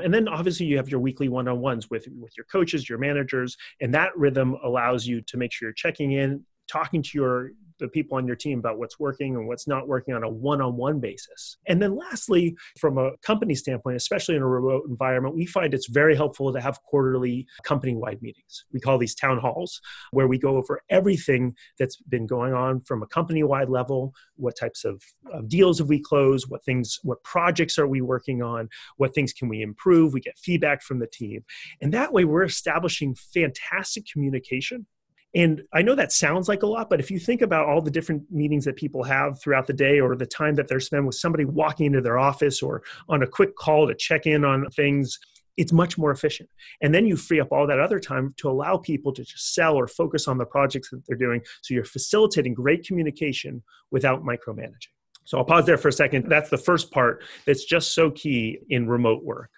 And 0.00 0.12
then 0.12 0.28
obviously 0.28 0.66
you 0.66 0.76
have 0.76 0.90
your 0.90 1.00
weekly 1.00 1.28
one-on-ones 1.28 1.88
with 1.90 2.06
with 2.18 2.36
your 2.36 2.44
coaches 2.44 2.88
your 2.88 2.98
managers 2.98 3.56
and 3.80 3.94
that 3.94 4.16
rhythm 4.16 4.56
allows 4.62 5.06
you 5.06 5.22
to 5.22 5.36
make 5.36 5.52
sure 5.52 5.68
you're 5.68 5.74
checking 5.74 6.12
in 6.12 6.44
talking 6.68 7.02
to 7.02 7.10
your 7.14 7.52
the 7.78 7.88
people 7.88 8.16
on 8.16 8.26
your 8.26 8.36
team 8.36 8.58
about 8.58 8.78
what's 8.78 8.98
working 8.98 9.36
and 9.36 9.46
what's 9.46 9.66
not 9.66 9.88
working 9.88 10.14
on 10.14 10.22
a 10.22 10.28
one-on-one 10.28 11.00
basis. 11.00 11.56
And 11.66 11.80
then 11.80 11.96
lastly, 11.96 12.56
from 12.78 12.98
a 12.98 13.16
company 13.18 13.54
standpoint, 13.54 13.96
especially 13.96 14.36
in 14.36 14.42
a 14.42 14.48
remote 14.48 14.84
environment, 14.88 15.34
we 15.34 15.46
find 15.46 15.74
it's 15.74 15.88
very 15.88 16.16
helpful 16.16 16.52
to 16.52 16.60
have 16.60 16.80
quarterly 16.82 17.46
company-wide 17.64 18.22
meetings. 18.22 18.64
We 18.72 18.80
call 18.80 18.98
these 18.98 19.14
town 19.14 19.38
halls 19.38 19.80
where 20.10 20.28
we 20.28 20.38
go 20.38 20.56
over 20.56 20.80
everything 20.90 21.54
that's 21.78 21.96
been 21.96 22.26
going 22.26 22.54
on 22.54 22.80
from 22.82 23.02
a 23.02 23.06
company-wide 23.06 23.68
level, 23.68 24.14
what 24.36 24.56
types 24.58 24.84
of, 24.84 25.02
of 25.32 25.48
deals 25.48 25.78
have 25.78 25.88
we 25.88 26.00
closed, 26.00 26.46
what 26.48 26.64
things 26.64 26.98
what 27.02 27.22
projects 27.22 27.78
are 27.78 27.86
we 27.86 28.00
working 28.00 28.42
on, 28.42 28.68
what 28.96 29.14
things 29.14 29.32
can 29.32 29.48
we 29.48 29.62
improve, 29.62 30.12
we 30.12 30.20
get 30.20 30.38
feedback 30.38 30.82
from 30.82 30.98
the 30.98 31.06
team. 31.06 31.44
And 31.80 31.92
that 31.92 32.12
way 32.12 32.24
we're 32.24 32.44
establishing 32.44 33.14
fantastic 33.14 34.04
communication 34.10 34.86
and 35.34 35.62
I 35.72 35.82
know 35.82 35.94
that 35.94 36.12
sounds 36.12 36.48
like 36.48 36.62
a 36.62 36.66
lot, 36.66 36.88
but 36.88 37.00
if 37.00 37.10
you 37.10 37.18
think 37.18 37.42
about 37.42 37.66
all 37.66 37.82
the 37.82 37.90
different 37.90 38.22
meetings 38.30 38.64
that 38.64 38.76
people 38.76 39.02
have 39.04 39.40
throughout 39.40 39.66
the 39.66 39.72
day 39.72 40.00
or 40.00 40.16
the 40.16 40.26
time 40.26 40.54
that 40.54 40.68
they're 40.68 40.80
spent 40.80 41.04
with 41.04 41.16
somebody 41.16 41.44
walking 41.44 41.86
into 41.86 42.00
their 42.00 42.18
office 42.18 42.62
or 42.62 42.82
on 43.08 43.22
a 43.22 43.26
quick 43.26 43.54
call 43.56 43.86
to 43.86 43.94
check 43.94 44.26
in 44.26 44.44
on 44.44 44.66
things, 44.70 45.18
it's 45.56 45.72
much 45.72 45.98
more 45.98 46.10
efficient. 46.10 46.48
And 46.80 46.94
then 46.94 47.06
you 47.06 47.16
free 47.16 47.40
up 47.40 47.52
all 47.52 47.66
that 47.66 47.80
other 47.80 47.98
time 47.98 48.34
to 48.38 48.48
allow 48.48 48.76
people 48.78 49.12
to 49.12 49.24
just 49.24 49.54
sell 49.54 49.74
or 49.74 49.86
focus 49.86 50.28
on 50.28 50.38
the 50.38 50.46
projects 50.46 50.90
that 50.90 51.02
they're 51.06 51.16
doing. 51.16 51.42
So 51.62 51.74
you're 51.74 51.84
facilitating 51.84 52.54
great 52.54 52.86
communication 52.86 53.62
without 53.90 54.22
micromanaging. 54.22 54.88
So 55.24 55.38
I'll 55.38 55.44
pause 55.44 55.66
there 55.66 55.78
for 55.78 55.88
a 55.88 55.92
second. 55.92 56.30
That's 56.30 56.50
the 56.50 56.58
first 56.58 56.90
part 56.90 57.24
that's 57.46 57.64
just 57.64 57.94
so 57.94 58.10
key 58.10 58.58
in 58.70 58.88
remote 58.88 59.24
work. 59.24 59.50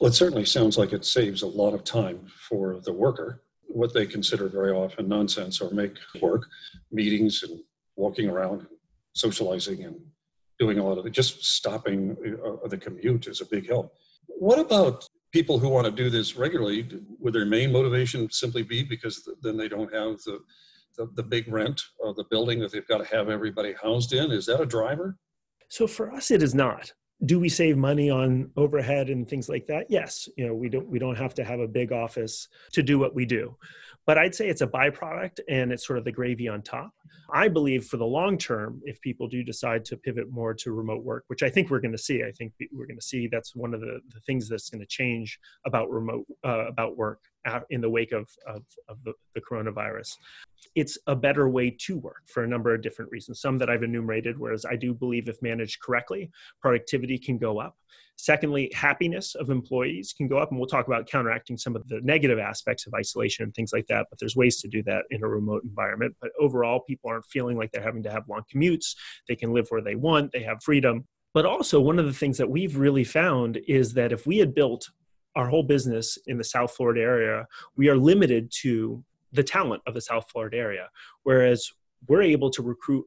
Well, 0.00 0.10
it 0.10 0.14
certainly 0.14 0.44
sounds 0.44 0.78
like 0.78 0.92
it 0.92 1.04
saves 1.04 1.42
a 1.42 1.46
lot 1.46 1.74
of 1.74 1.84
time 1.84 2.26
for 2.48 2.80
the 2.80 2.92
worker 2.92 3.42
what 3.72 3.94
they 3.94 4.06
consider 4.06 4.48
very 4.48 4.72
often 4.72 5.08
nonsense 5.08 5.60
or 5.60 5.70
make 5.70 5.96
work 6.20 6.46
meetings 6.90 7.42
and 7.42 7.60
walking 7.96 8.28
around, 8.28 8.66
socializing, 9.14 9.84
and 9.84 9.96
doing 10.58 10.78
a 10.78 10.84
lot 10.84 10.98
of 10.98 11.06
it. 11.06 11.10
Just 11.12 11.44
stopping 11.44 12.16
uh, 12.44 12.68
the 12.68 12.76
commute 12.76 13.26
is 13.26 13.40
a 13.40 13.46
big 13.46 13.68
help. 13.68 13.94
What 14.26 14.58
about 14.58 15.06
people 15.32 15.58
who 15.58 15.68
want 15.68 15.86
to 15.86 15.92
do 15.92 16.10
this 16.10 16.36
regularly? 16.36 16.88
Would 17.18 17.32
their 17.32 17.46
main 17.46 17.72
motivation 17.72 18.30
simply 18.30 18.62
be 18.62 18.82
because 18.82 19.28
then 19.42 19.56
they 19.56 19.68
don't 19.68 19.92
have 19.94 20.18
the 20.22 20.40
the, 20.96 21.08
the 21.14 21.22
big 21.22 21.46
rent 21.48 21.80
of 22.04 22.16
the 22.16 22.24
building 22.24 22.58
that 22.58 22.72
they've 22.72 22.86
got 22.86 22.98
to 22.98 23.16
have 23.16 23.28
everybody 23.28 23.74
housed 23.80 24.12
in? 24.12 24.32
Is 24.32 24.46
that 24.46 24.60
a 24.60 24.66
driver? 24.66 25.16
So 25.68 25.86
for 25.86 26.12
us, 26.12 26.32
it 26.32 26.42
is 26.42 26.52
not 26.52 26.92
do 27.24 27.38
we 27.38 27.48
save 27.48 27.76
money 27.76 28.10
on 28.10 28.50
overhead 28.56 29.10
and 29.10 29.28
things 29.28 29.48
like 29.48 29.66
that? 29.66 29.86
Yes 29.88 30.28
you 30.36 30.46
know 30.46 30.54
we 30.54 30.68
don't 30.68 30.88
we 30.88 30.98
don't 30.98 31.16
have 31.16 31.34
to 31.34 31.44
have 31.44 31.60
a 31.60 31.68
big 31.68 31.92
office 31.92 32.48
to 32.72 32.82
do 32.82 32.98
what 32.98 33.14
we 33.14 33.24
do. 33.24 33.56
But 34.06 34.18
i'd 34.18 34.34
say 34.34 34.48
it's 34.48 34.62
a 34.62 34.66
byproduct 34.66 35.40
and 35.48 35.72
it's 35.72 35.86
sort 35.86 35.98
of 35.98 36.04
the 36.04 36.12
gravy 36.12 36.48
on 36.48 36.62
top. 36.62 36.92
I 37.32 37.48
believe 37.48 37.84
for 37.84 37.96
the 37.96 38.06
long 38.06 38.38
term 38.38 38.80
if 38.84 39.00
people 39.00 39.28
do 39.28 39.42
decide 39.42 39.84
to 39.86 39.96
pivot 39.96 40.30
more 40.30 40.54
to 40.54 40.72
remote 40.72 41.04
work 41.04 41.24
which 41.28 41.42
i 41.42 41.50
think 41.50 41.70
we're 41.70 41.80
going 41.80 41.92
to 41.92 41.98
see 41.98 42.24
i 42.24 42.32
think 42.32 42.52
we're 42.72 42.86
going 42.86 42.98
to 42.98 43.06
see 43.06 43.28
that's 43.28 43.54
one 43.54 43.72
of 43.74 43.80
the, 43.80 44.00
the 44.12 44.20
things 44.20 44.48
that's 44.48 44.68
going 44.68 44.80
to 44.80 44.86
change 44.86 45.38
about 45.64 45.90
remote 45.90 46.26
uh, 46.44 46.66
about 46.66 46.96
work 46.96 47.20
in 47.70 47.80
the 47.80 47.88
wake 47.88 48.12
of, 48.12 48.28
of, 48.46 48.62
of 48.88 49.02
the, 49.04 49.12
the, 49.34 49.40
coronavirus 49.40 50.16
it's 50.74 50.98
a 51.06 51.16
better 51.16 51.48
way 51.48 51.70
to 51.70 51.98
work 51.98 52.22
for 52.26 52.44
a 52.44 52.48
number 52.48 52.74
of 52.74 52.82
different 52.82 53.10
reasons. 53.10 53.40
Some 53.40 53.58
that 53.58 53.70
I've 53.70 53.82
enumerated, 53.82 54.38
whereas 54.38 54.64
I 54.64 54.76
do 54.76 54.94
believe 54.94 55.28
if 55.28 55.40
managed 55.42 55.80
correctly, 55.80 56.30
productivity 56.60 57.18
can 57.18 57.38
go 57.38 57.58
up. 57.58 57.76
Secondly, 58.16 58.70
happiness 58.74 59.34
of 59.34 59.48
employees 59.48 60.12
can 60.12 60.28
go 60.28 60.36
up, 60.38 60.50
and 60.50 60.60
we'll 60.60 60.68
talk 60.68 60.86
about 60.86 61.08
counteracting 61.08 61.56
some 61.56 61.74
of 61.74 61.88
the 61.88 62.00
negative 62.02 62.38
aspects 62.38 62.86
of 62.86 62.92
isolation 62.94 63.44
and 63.44 63.54
things 63.54 63.72
like 63.72 63.86
that. 63.86 64.06
But 64.10 64.18
there's 64.18 64.36
ways 64.36 64.60
to 64.60 64.68
do 64.68 64.82
that 64.82 65.04
in 65.10 65.24
a 65.24 65.28
remote 65.28 65.64
environment. 65.64 66.14
But 66.20 66.30
overall, 66.38 66.80
people 66.80 67.10
aren't 67.10 67.24
feeling 67.24 67.56
like 67.56 67.72
they're 67.72 67.82
having 67.82 68.02
to 68.02 68.10
have 68.10 68.28
long 68.28 68.42
commutes. 68.54 68.94
They 69.26 69.36
can 69.36 69.54
live 69.54 69.66
where 69.70 69.80
they 69.80 69.94
want, 69.94 70.32
they 70.32 70.42
have 70.42 70.62
freedom. 70.62 71.06
But 71.32 71.46
also, 71.46 71.80
one 71.80 71.98
of 71.98 72.04
the 72.04 72.12
things 72.12 72.36
that 72.38 72.50
we've 72.50 72.76
really 72.76 73.04
found 73.04 73.58
is 73.66 73.94
that 73.94 74.12
if 74.12 74.26
we 74.26 74.38
had 74.38 74.54
built 74.54 74.90
our 75.36 75.48
whole 75.48 75.62
business 75.62 76.18
in 76.26 76.36
the 76.38 76.44
South 76.44 76.74
Florida 76.74 77.00
area, 77.00 77.46
we 77.76 77.88
are 77.88 77.96
limited 77.96 78.52
to 78.62 79.02
the 79.32 79.42
talent 79.42 79.82
of 79.86 79.94
the 79.94 80.00
South 80.00 80.26
Florida 80.30 80.56
area. 80.56 80.88
Whereas 81.22 81.70
we're 82.08 82.22
able 82.22 82.50
to 82.50 82.62
recruit 82.62 83.06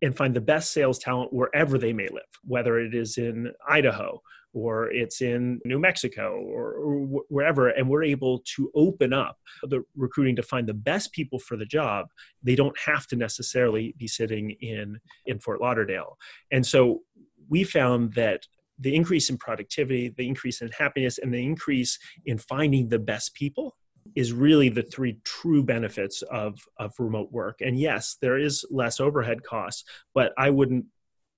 and 0.00 0.16
find 0.16 0.34
the 0.34 0.40
best 0.40 0.72
sales 0.72 0.98
talent 0.98 1.32
wherever 1.32 1.78
they 1.78 1.92
may 1.92 2.08
live, 2.08 2.22
whether 2.44 2.78
it 2.78 2.94
is 2.94 3.18
in 3.18 3.52
Idaho 3.68 4.20
or 4.52 4.90
it's 4.90 5.22
in 5.22 5.60
New 5.64 5.78
Mexico 5.78 6.34
or, 6.34 7.22
wherever. 7.28 7.68
And 7.68 7.88
we're 7.88 8.02
able 8.02 8.42
to 8.56 8.70
open 8.74 9.12
up 9.12 9.38
the 9.62 9.82
recruiting 9.96 10.36
to 10.36 10.42
find 10.42 10.68
the 10.68 10.74
best 10.74 11.12
people 11.12 11.38
for 11.38 11.56
the 11.56 11.64
job. 11.64 12.06
They 12.42 12.54
don't 12.54 12.78
have 12.84 13.06
to 13.08 13.16
necessarily 13.16 13.94
be 13.96 14.08
sitting 14.08 14.50
in, 14.60 15.00
in 15.24 15.38
Fort 15.38 15.60
Lauderdale. 15.60 16.18
And 16.50 16.66
so 16.66 17.00
we 17.48 17.64
found 17.64 18.14
that 18.14 18.46
the 18.78 18.94
increase 18.94 19.30
in 19.30 19.38
productivity, 19.38 20.08
the 20.08 20.26
increase 20.26 20.60
in 20.60 20.70
happiness, 20.76 21.18
and 21.18 21.32
the 21.32 21.44
increase 21.44 21.98
in 22.26 22.38
finding 22.38 22.88
the 22.88 22.98
best 22.98 23.34
people 23.34 23.76
is 24.14 24.32
really 24.32 24.68
the 24.68 24.82
three 24.82 25.18
true 25.24 25.62
benefits 25.62 26.22
of, 26.22 26.58
of 26.78 26.92
remote 26.98 27.32
work. 27.32 27.60
And 27.60 27.78
yes, 27.78 28.16
there 28.20 28.38
is 28.38 28.64
less 28.70 29.00
overhead 29.00 29.42
costs, 29.42 29.84
but 30.14 30.32
I 30.36 30.50
wouldn't 30.50 30.86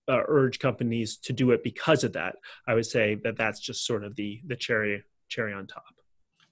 uh, 0.08 0.22
urge 0.26 0.58
companies 0.58 1.16
to 1.16 1.32
do 1.32 1.50
it 1.52 1.62
because 1.62 2.04
of 2.04 2.12
that. 2.14 2.36
I 2.66 2.74
would 2.74 2.86
say 2.86 3.16
that 3.24 3.36
that's 3.36 3.60
just 3.60 3.86
sort 3.86 4.04
of 4.04 4.16
the 4.16 4.40
the 4.46 4.56
cherry 4.56 5.02
cherry 5.28 5.54
on 5.54 5.66
top. 5.66 5.84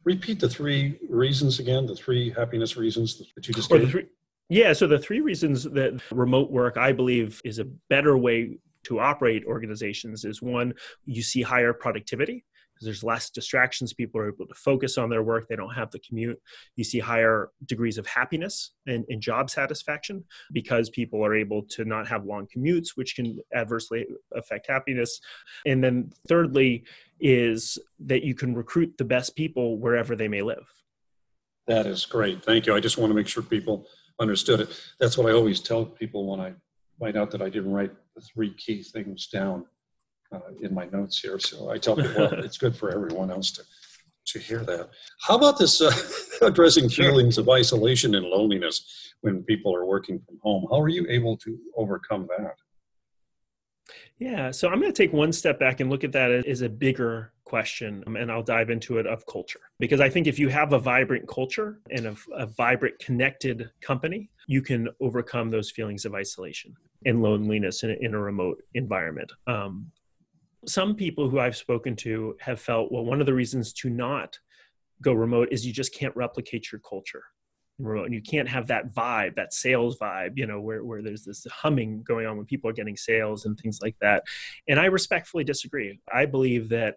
Repeat 0.04 0.40
the 0.40 0.48
three 0.48 0.98
reasons 1.08 1.58
again. 1.58 1.86
The 1.86 1.94
three 1.94 2.30
happiness 2.30 2.76
reasons 2.76 3.18
that 3.18 3.46
you 3.46 3.54
just 3.54 3.68
gave. 3.68 3.90
Three, 3.90 4.06
yeah, 4.48 4.72
so 4.72 4.86
the 4.86 4.98
three 4.98 5.20
reasons 5.20 5.64
that 5.64 6.00
remote 6.10 6.50
work, 6.50 6.76
I 6.76 6.92
believe, 6.92 7.40
is 7.44 7.58
a 7.58 7.64
better 7.64 8.16
way 8.16 8.58
to 8.84 9.00
operate 9.00 9.44
organizations 9.46 10.24
is 10.24 10.42
one, 10.42 10.74
you 11.04 11.22
see 11.22 11.42
higher 11.42 11.72
productivity 11.72 12.44
because 12.82 13.00
there's 13.00 13.04
less 13.04 13.30
distractions. 13.30 13.92
People 13.92 14.20
are 14.20 14.28
able 14.28 14.46
to 14.46 14.54
focus 14.54 14.98
on 14.98 15.08
their 15.08 15.22
work. 15.22 15.46
They 15.48 15.56
don't 15.56 15.74
have 15.74 15.90
the 15.90 16.00
commute. 16.00 16.40
You 16.76 16.84
see 16.84 16.98
higher 16.98 17.50
degrees 17.66 17.98
of 17.98 18.06
happiness 18.06 18.72
and, 18.86 19.04
and 19.08 19.20
job 19.20 19.50
satisfaction 19.50 20.24
because 20.52 20.90
people 20.90 21.24
are 21.24 21.34
able 21.34 21.62
to 21.70 21.84
not 21.84 22.08
have 22.08 22.24
long 22.24 22.46
commutes, 22.54 22.90
which 22.96 23.14
can 23.14 23.38
adversely 23.54 24.06
affect 24.34 24.66
happiness. 24.68 25.20
And 25.64 25.82
then 25.82 26.12
thirdly, 26.28 26.84
is 27.20 27.78
that 28.00 28.24
you 28.24 28.34
can 28.34 28.52
recruit 28.52 28.94
the 28.98 29.04
best 29.04 29.36
people 29.36 29.78
wherever 29.78 30.16
they 30.16 30.26
may 30.26 30.42
live. 30.42 30.64
That 31.68 31.86
is 31.86 32.04
great. 32.04 32.42
Thank 32.42 32.66
you. 32.66 32.74
I 32.74 32.80
just 32.80 32.98
want 32.98 33.10
to 33.10 33.14
make 33.14 33.28
sure 33.28 33.44
people 33.44 33.86
understood 34.18 34.60
it. 34.60 34.80
That's 34.98 35.16
what 35.16 35.30
I 35.30 35.32
always 35.32 35.60
tell 35.60 35.84
people 35.84 36.26
when 36.26 36.40
I 36.40 36.52
find 36.98 37.16
out 37.16 37.30
that 37.30 37.42
I 37.42 37.48
didn't 37.48 37.70
write 37.70 37.92
the 38.16 38.20
three 38.20 38.52
key 38.54 38.82
things 38.82 39.28
down 39.28 39.66
uh, 40.32 40.40
in 40.60 40.74
my 40.74 40.86
notes 40.86 41.18
here. 41.18 41.38
So 41.38 41.70
I 41.70 41.78
tell 41.78 41.96
people 41.96 42.14
well, 42.16 42.44
it's 42.44 42.58
good 42.58 42.76
for 42.76 42.90
everyone 42.90 43.30
else 43.30 43.50
to 43.52 43.62
to 44.24 44.38
hear 44.38 44.60
that. 44.64 44.88
How 45.20 45.36
about 45.36 45.58
this 45.58 45.80
uh, 45.80 45.90
addressing 46.46 46.88
feelings 46.88 47.38
of 47.38 47.48
isolation 47.48 48.14
and 48.14 48.24
loneliness 48.26 49.12
when 49.22 49.42
people 49.42 49.74
are 49.74 49.84
working 49.84 50.20
from 50.20 50.38
home? 50.42 50.66
How 50.70 50.80
are 50.80 50.88
you 50.88 51.06
able 51.08 51.36
to 51.38 51.58
overcome 51.76 52.28
that? 52.38 52.54
Yeah, 54.18 54.52
so 54.52 54.68
I'm 54.68 54.80
going 54.80 54.92
to 54.92 54.96
take 54.96 55.12
one 55.12 55.32
step 55.32 55.58
back 55.58 55.80
and 55.80 55.90
look 55.90 56.04
at 56.04 56.12
that 56.12 56.30
as 56.46 56.62
a 56.62 56.68
bigger 56.68 57.32
question, 57.44 58.04
um, 58.06 58.16
and 58.16 58.30
I'll 58.30 58.42
dive 58.42 58.70
into 58.70 58.98
it 58.98 59.06
of 59.06 59.26
culture. 59.26 59.60
Because 59.80 60.00
I 60.00 60.08
think 60.08 60.28
if 60.28 60.38
you 60.38 60.48
have 60.48 60.72
a 60.72 60.78
vibrant 60.78 61.26
culture 61.26 61.80
and 61.90 62.06
a, 62.06 62.16
a 62.36 62.46
vibrant, 62.46 62.98
connected 63.00 63.70
company, 63.80 64.30
you 64.46 64.62
can 64.62 64.88
overcome 65.00 65.50
those 65.50 65.70
feelings 65.70 66.04
of 66.04 66.14
isolation 66.14 66.74
and 67.04 67.22
loneliness 67.22 67.82
in 67.82 67.90
a, 67.90 67.96
in 68.00 68.14
a 68.14 68.20
remote 68.20 68.62
environment. 68.74 69.32
Um, 69.48 69.90
some 70.66 70.94
people 70.94 71.28
who 71.28 71.38
I've 71.38 71.56
spoken 71.56 71.96
to 71.96 72.36
have 72.40 72.60
felt, 72.60 72.92
well, 72.92 73.04
one 73.04 73.20
of 73.20 73.26
the 73.26 73.34
reasons 73.34 73.72
to 73.74 73.90
not 73.90 74.38
go 75.00 75.12
remote 75.12 75.48
is 75.50 75.66
you 75.66 75.72
just 75.72 75.94
can't 75.94 76.14
replicate 76.16 76.70
your 76.70 76.80
culture 76.80 77.24
remote 77.78 78.04
and 78.04 78.14
you 78.14 78.22
can't 78.22 78.48
have 78.48 78.66
that 78.68 78.94
vibe 78.94 79.34
that 79.34 79.52
sales 79.52 79.98
vibe 79.98 80.32
you 80.36 80.46
know 80.46 80.60
where, 80.60 80.84
where 80.84 81.02
there's 81.02 81.24
this 81.24 81.46
humming 81.50 82.02
going 82.02 82.26
on 82.26 82.36
when 82.36 82.46
people 82.46 82.70
are 82.70 82.74
getting 82.74 82.96
sales 82.96 83.44
and 83.44 83.58
things 83.58 83.80
like 83.82 83.96
that. 84.00 84.22
And 84.68 84.78
i 84.78 84.86
respectfully 84.86 85.44
disagree. 85.44 86.00
I 86.12 86.26
believe 86.26 86.68
that 86.70 86.96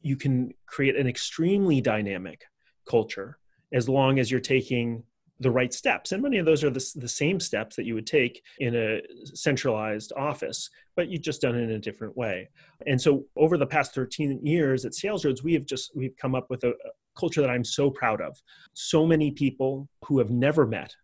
you 0.00 0.16
can 0.16 0.54
create 0.66 0.96
an 0.96 1.06
extremely 1.06 1.80
dynamic 1.80 2.44
culture 2.88 3.38
as 3.72 3.88
long 3.88 4.18
as 4.18 4.30
you're 4.30 4.40
taking 4.40 5.02
the 5.40 5.50
right 5.50 5.72
steps. 5.72 6.12
And 6.12 6.22
many 6.22 6.38
of 6.38 6.46
those 6.46 6.64
are 6.64 6.70
the, 6.70 6.84
the 6.96 7.08
same 7.08 7.40
steps 7.40 7.76
that 7.76 7.84
you 7.84 7.94
would 7.94 8.06
take 8.06 8.42
in 8.58 8.74
a 8.74 9.02
centralized 9.34 10.12
office, 10.16 10.70
but 10.94 11.08
you've 11.08 11.22
just 11.22 11.42
done 11.42 11.54
it 11.54 11.64
in 11.64 11.72
a 11.72 11.78
different 11.78 12.16
way. 12.16 12.48
And 12.86 13.00
so 13.00 13.24
over 13.36 13.58
the 13.58 13.66
past 13.66 13.94
13 13.94 14.40
years 14.44 14.84
at 14.84 14.92
SalesRoads, 14.92 15.42
we 15.42 15.52
have 15.52 15.66
just, 15.66 15.94
we've 15.94 16.16
come 16.16 16.34
up 16.34 16.48
with 16.48 16.64
a, 16.64 16.72
culture 17.16 17.40
that 17.40 17.50
I'm 17.50 17.64
so 17.64 17.90
proud 17.90 18.20
of. 18.20 18.40
So 18.74 19.06
many 19.06 19.30
people 19.30 19.88
who 20.04 20.18
have 20.18 20.30
never 20.30 20.66
met 20.66 20.94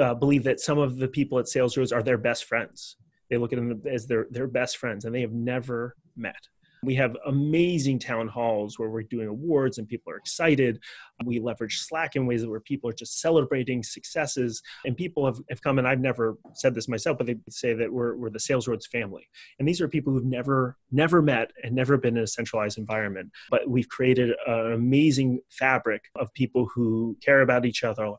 uh, 0.00 0.14
believe 0.14 0.44
that 0.44 0.60
some 0.60 0.78
of 0.78 0.96
the 0.96 1.08
people 1.08 1.38
at 1.38 1.46
SalesRoads 1.46 1.94
are 1.94 2.02
their 2.02 2.18
best 2.18 2.44
friends. 2.44 2.96
They 3.28 3.36
look 3.36 3.52
at 3.52 3.56
them 3.56 3.82
as 3.90 4.06
their, 4.06 4.26
their 4.30 4.46
best 4.46 4.76
friends 4.76 5.04
and 5.04 5.14
they 5.14 5.20
have 5.20 5.32
never 5.32 5.96
met. 6.16 6.48
We 6.84 6.94
have 6.96 7.16
amazing 7.26 8.00
town 8.00 8.26
halls 8.26 8.78
where 8.78 8.90
we're 8.90 9.02
doing 9.02 9.28
awards 9.28 9.78
and 9.78 9.86
people 9.86 10.12
are 10.12 10.16
excited. 10.16 10.80
We 11.24 11.38
leverage 11.38 11.78
Slack 11.78 12.16
in 12.16 12.26
ways 12.26 12.44
where 12.44 12.58
people 12.58 12.90
are 12.90 12.94
just 12.94 13.20
celebrating 13.20 13.84
successes. 13.84 14.62
And 14.84 14.96
people 14.96 15.24
have, 15.24 15.38
have 15.48 15.62
come, 15.62 15.78
and 15.78 15.86
I've 15.86 16.00
never 16.00 16.38
said 16.54 16.74
this 16.74 16.88
myself, 16.88 17.18
but 17.18 17.28
they 17.28 17.36
say 17.48 17.72
that 17.74 17.92
we're, 17.92 18.16
we're 18.16 18.30
the 18.30 18.40
SalesRoads 18.40 18.88
family. 18.88 19.28
And 19.58 19.68
these 19.68 19.80
are 19.80 19.88
people 19.88 20.12
who've 20.12 20.24
never, 20.24 20.76
never 20.90 21.22
met 21.22 21.52
and 21.62 21.74
never 21.74 21.96
been 21.96 22.16
in 22.16 22.24
a 22.24 22.26
centralized 22.26 22.78
environment. 22.78 23.30
But 23.48 23.68
we've 23.68 23.88
created 23.88 24.32
an 24.46 24.72
amazing 24.72 25.40
fabric 25.50 26.02
of 26.16 26.34
people 26.34 26.68
who 26.74 27.16
care 27.24 27.42
about 27.42 27.64
each 27.64 27.84
other 27.84 28.14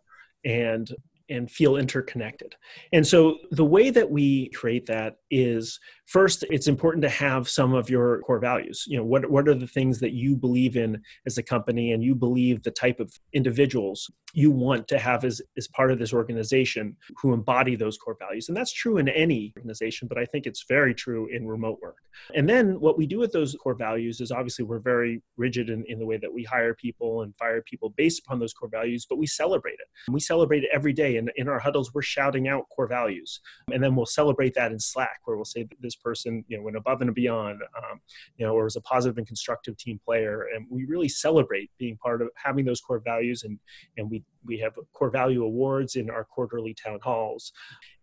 and 0.46 0.90
and 1.34 1.50
feel 1.50 1.76
interconnected. 1.76 2.56
And 2.92 3.06
so 3.06 3.38
the 3.52 3.66
way 3.66 3.90
that 3.90 4.10
we 4.10 4.50
create 4.50 4.86
that 4.86 5.16
is 5.32 5.80
first 6.06 6.44
it's 6.50 6.68
important 6.68 7.02
to 7.02 7.10
have 7.10 7.50
some 7.50 7.74
of 7.74 7.90
your 7.90 8.20
core 8.22 8.40
values. 8.40 8.86
You 8.88 8.98
know, 8.98 9.06
what 9.06 9.30
what 9.30 9.48
are 9.48 9.56
the 9.56 9.68
things 9.68 10.00
that 10.00 10.14
you 10.14 10.36
believe 10.36 10.78
in 10.78 11.02
as 11.26 11.38
a 11.38 11.44
company 11.44 11.92
and 11.92 12.04
you 12.04 12.16
believe 12.16 12.64
the 12.64 12.72
type 12.72 13.00
of 13.00 13.12
individuals 13.34 14.10
you 14.34 14.50
want 14.50 14.88
to 14.88 14.98
have 14.98 15.24
as, 15.24 15.42
as 15.58 15.68
part 15.68 15.92
of 15.92 16.00
this 16.00 16.12
organization 16.12 16.98
who 17.22 17.34
embody 17.34 17.76
those 17.76 17.98
core 17.98 18.18
values. 18.20 18.48
And 18.48 18.58
that's 18.58 18.74
true 18.74 18.98
in 18.98 19.08
any 19.08 19.54
organization, 19.56 20.08
but 20.08 20.18
I 20.18 20.26
think 20.26 20.48
it's 20.48 20.66
very 20.68 20.96
true 20.96 21.28
in 21.32 21.48
remote 21.48 21.78
work. 21.82 21.98
And 22.36 22.50
then 22.50 22.80
what 22.80 22.98
we 22.98 23.06
do 23.06 23.20
with 23.20 23.32
those 23.32 23.56
core 23.62 23.76
values 23.76 24.22
is 24.22 24.32
obviously 24.32 24.66
we're 24.66 24.80
very 24.80 25.22
rigid 25.38 25.70
in, 25.70 25.84
in 25.88 26.00
the 26.00 26.06
way 26.06 26.18
that 26.18 26.34
we 26.34 26.44
hire 26.44 26.74
people 26.74 27.22
and 27.22 27.36
fire 27.38 27.62
people 27.62 27.94
based 27.96 28.24
upon 28.26 28.40
those 28.40 28.54
core 28.54 28.70
values, 28.70 29.06
but 29.08 29.18
we 29.18 29.28
celebrate 29.28 29.74
it. 29.74 30.12
We 30.12 30.20
celebrate 30.20 30.64
it 30.64 30.70
every 30.74 30.94
day. 30.94 31.18
And 31.24 31.32
in 31.38 31.48
our 31.48 31.60
huddles, 31.60 31.94
we're 31.94 32.02
shouting 32.02 32.48
out 32.48 32.68
core 32.70 32.88
values. 32.88 33.40
And 33.72 33.82
then 33.82 33.96
we'll 33.96 34.06
celebrate 34.06 34.54
that 34.56 34.72
in 34.72 34.80
Slack, 34.80 35.20
where 35.24 35.38
we'll 35.38 35.46
say 35.46 35.68
this 35.80 35.96
person 35.96 36.44
you 36.48 36.58
know, 36.58 36.64
went 36.64 36.78
above 36.78 37.02
and 37.02 37.14
beyond, 37.16 37.62
um, 37.78 38.02
you 38.38 38.46
know, 38.46 38.54
or 38.54 38.66
was 38.66 38.76
a 38.76 38.82
positive 38.82 39.18
and 39.18 39.28
constructive 39.28 39.78
team 39.78 40.00
player. 40.04 40.48
And 40.54 40.66
we 40.70 40.86
really 40.86 41.10
celebrate 41.10 41.72
being 41.78 41.98
part 41.98 42.22
of 42.22 42.30
having 42.36 42.66
those 42.66 42.82
core 42.82 43.02
values 43.04 43.44
and, 43.44 43.60
and 43.98 44.10
we 44.10 44.24
we 44.46 44.58
have 44.58 44.74
core 44.92 45.10
value 45.10 45.46
awards 45.46 45.96
in 45.96 46.10
our 46.10 46.26
quarterly 46.26 46.74
town 46.74 47.00
halls 47.02 47.54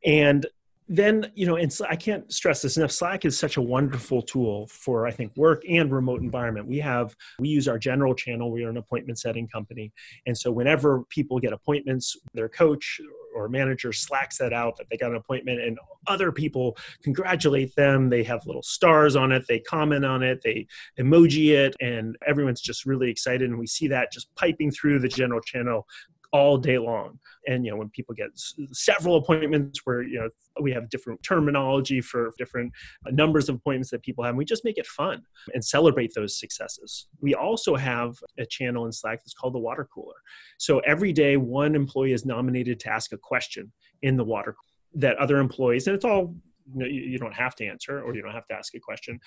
and 0.06 0.46
then 0.92 1.30
you 1.34 1.46
know 1.46 1.56
and 1.56 1.76
i 1.88 1.94
can't 1.96 2.30
stress 2.32 2.62
this 2.62 2.76
enough 2.76 2.90
slack 2.90 3.24
is 3.24 3.38
such 3.38 3.56
a 3.56 3.62
wonderful 3.62 4.20
tool 4.20 4.66
for 4.66 5.06
i 5.06 5.10
think 5.10 5.30
work 5.36 5.62
and 5.68 5.92
remote 5.92 6.20
environment. 6.20 6.66
We 6.66 6.78
have 6.78 7.14
we 7.38 7.48
use 7.48 7.68
our 7.68 7.78
general 7.78 8.14
channel. 8.14 8.50
We 8.50 8.64
are 8.64 8.70
an 8.70 8.76
appointment 8.76 9.18
setting 9.18 9.48
company. 9.48 9.92
And 10.26 10.36
so 10.36 10.50
whenever 10.50 11.04
people 11.08 11.38
get 11.38 11.52
appointments 11.52 12.16
their 12.34 12.48
coach 12.48 13.00
or 13.34 13.48
manager 13.48 13.92
slacks 13.92 14.38
that 14.38 14.52
out 14.52 14.76
that 14.76 14.86
they 14.90 14.96
got 14.96 15.10
an 15.10 15.16
appointment 15.16 15.60
and 15.60 15.78
other 16.08 16.32
people 16.32 16.76
congratulate 17.02 17.74
them 17.76 18.08
they 18.08 18.24
have 18.24 18.44
little 18.46 18.62
stars 18.62 19.14
on 19.14 19.30
it 19.30 19.44
they 19.48 19.60
comment 19.60 20.04
on 20.04 20.22
it 20.22 20.40
they 20.42 20.66
emoji 20.98 21.50
it 21.50 21.74
and 21.80 22.16
everyone's 22.26 22.60
just 22.60 22.84
really 22.86 23.10
excited. 23.10 23.48
And 23.48 23.58
we 23.58 23.66
see 23.66 23.88
that 23.88 24.12
just 24.12 24.34
piping 24.34 24.70
through 24.70 24.98
the 24.98 25.08
general 25.08 25.40
channel 25.40 25.86
all 26.32 26.56
day 26.56 26.78
long. 26.78 27.18
And 27.46 27.64
you 27.64 27.70
know, 27.70 27.76
when 27.76 27.88
people 27.90 28.14
get 28.14 28.30
several 28.72 29.16
appointments 29.16 29.80
where 29.84 30.02
you 30.02 30.20
know 30.20 30.28
we 30.60 30.72
have 30.72 30.88
different 30.90 31.22
terminology 31.22 32.00
for 32.00 32.32
different 32.38 32.72
uh, 33.06 33.10
numbers 33.10 33.48
of 33.48 33.56
appointments 33.56 33.90
that 33.90 34.02
people 34.02 34.24
have, 34.24 34.36
we 34.36 34.44
just 34.44 34.64
make 34.64 34.78
it 34.78 34.86
fun 34.86 35.22
and 35.54 35.64
celebrate 35.64 36.12
those 36.14 36.38
successes. 36.38 37.08
We 37.20 37.34
also 37.34 37.76
have 37.76 38.16
a 38.38 38.46
channel 38.46 38.86
in 38.86 38.92
Slack 38.92 39.20
that's 39.20 39.34
called 39.34 39.54
the 39.54 39.58
water 39.58 39.88
cooler. 39.92 40.16
So 40.58 40.80
every 40.80 41.12
day, 41.12 41.36
one 41.36 41.74
employee 41.74 42.12
is 42.12 42.24
nominated 42.24 42.80
to 42.80 42.92
ask 42.92 43.12
a 43.12 43.18
question 43.18 43.72
in 44.02 44.16
the 44.16 44.24
water 44.24 44.56
that 44.94 45.16
other 45.18 45.38
employees, 45.38 45.86
and 45.86 45.94
it's 45.94 46.04
all 46.04 46.34
you 46.76 47.18
don't 47.18 47.34
have 47.34 47.56
to 47.56 47.66
answer 47.66 48.00
or 48.00 48.14
you 48.14 48.22
don't 48.22 48.32
have 48.32 48.46
to 48.46 48.54
ask 48.54 48.74
a 48.76 48.78
question 48.78 49.18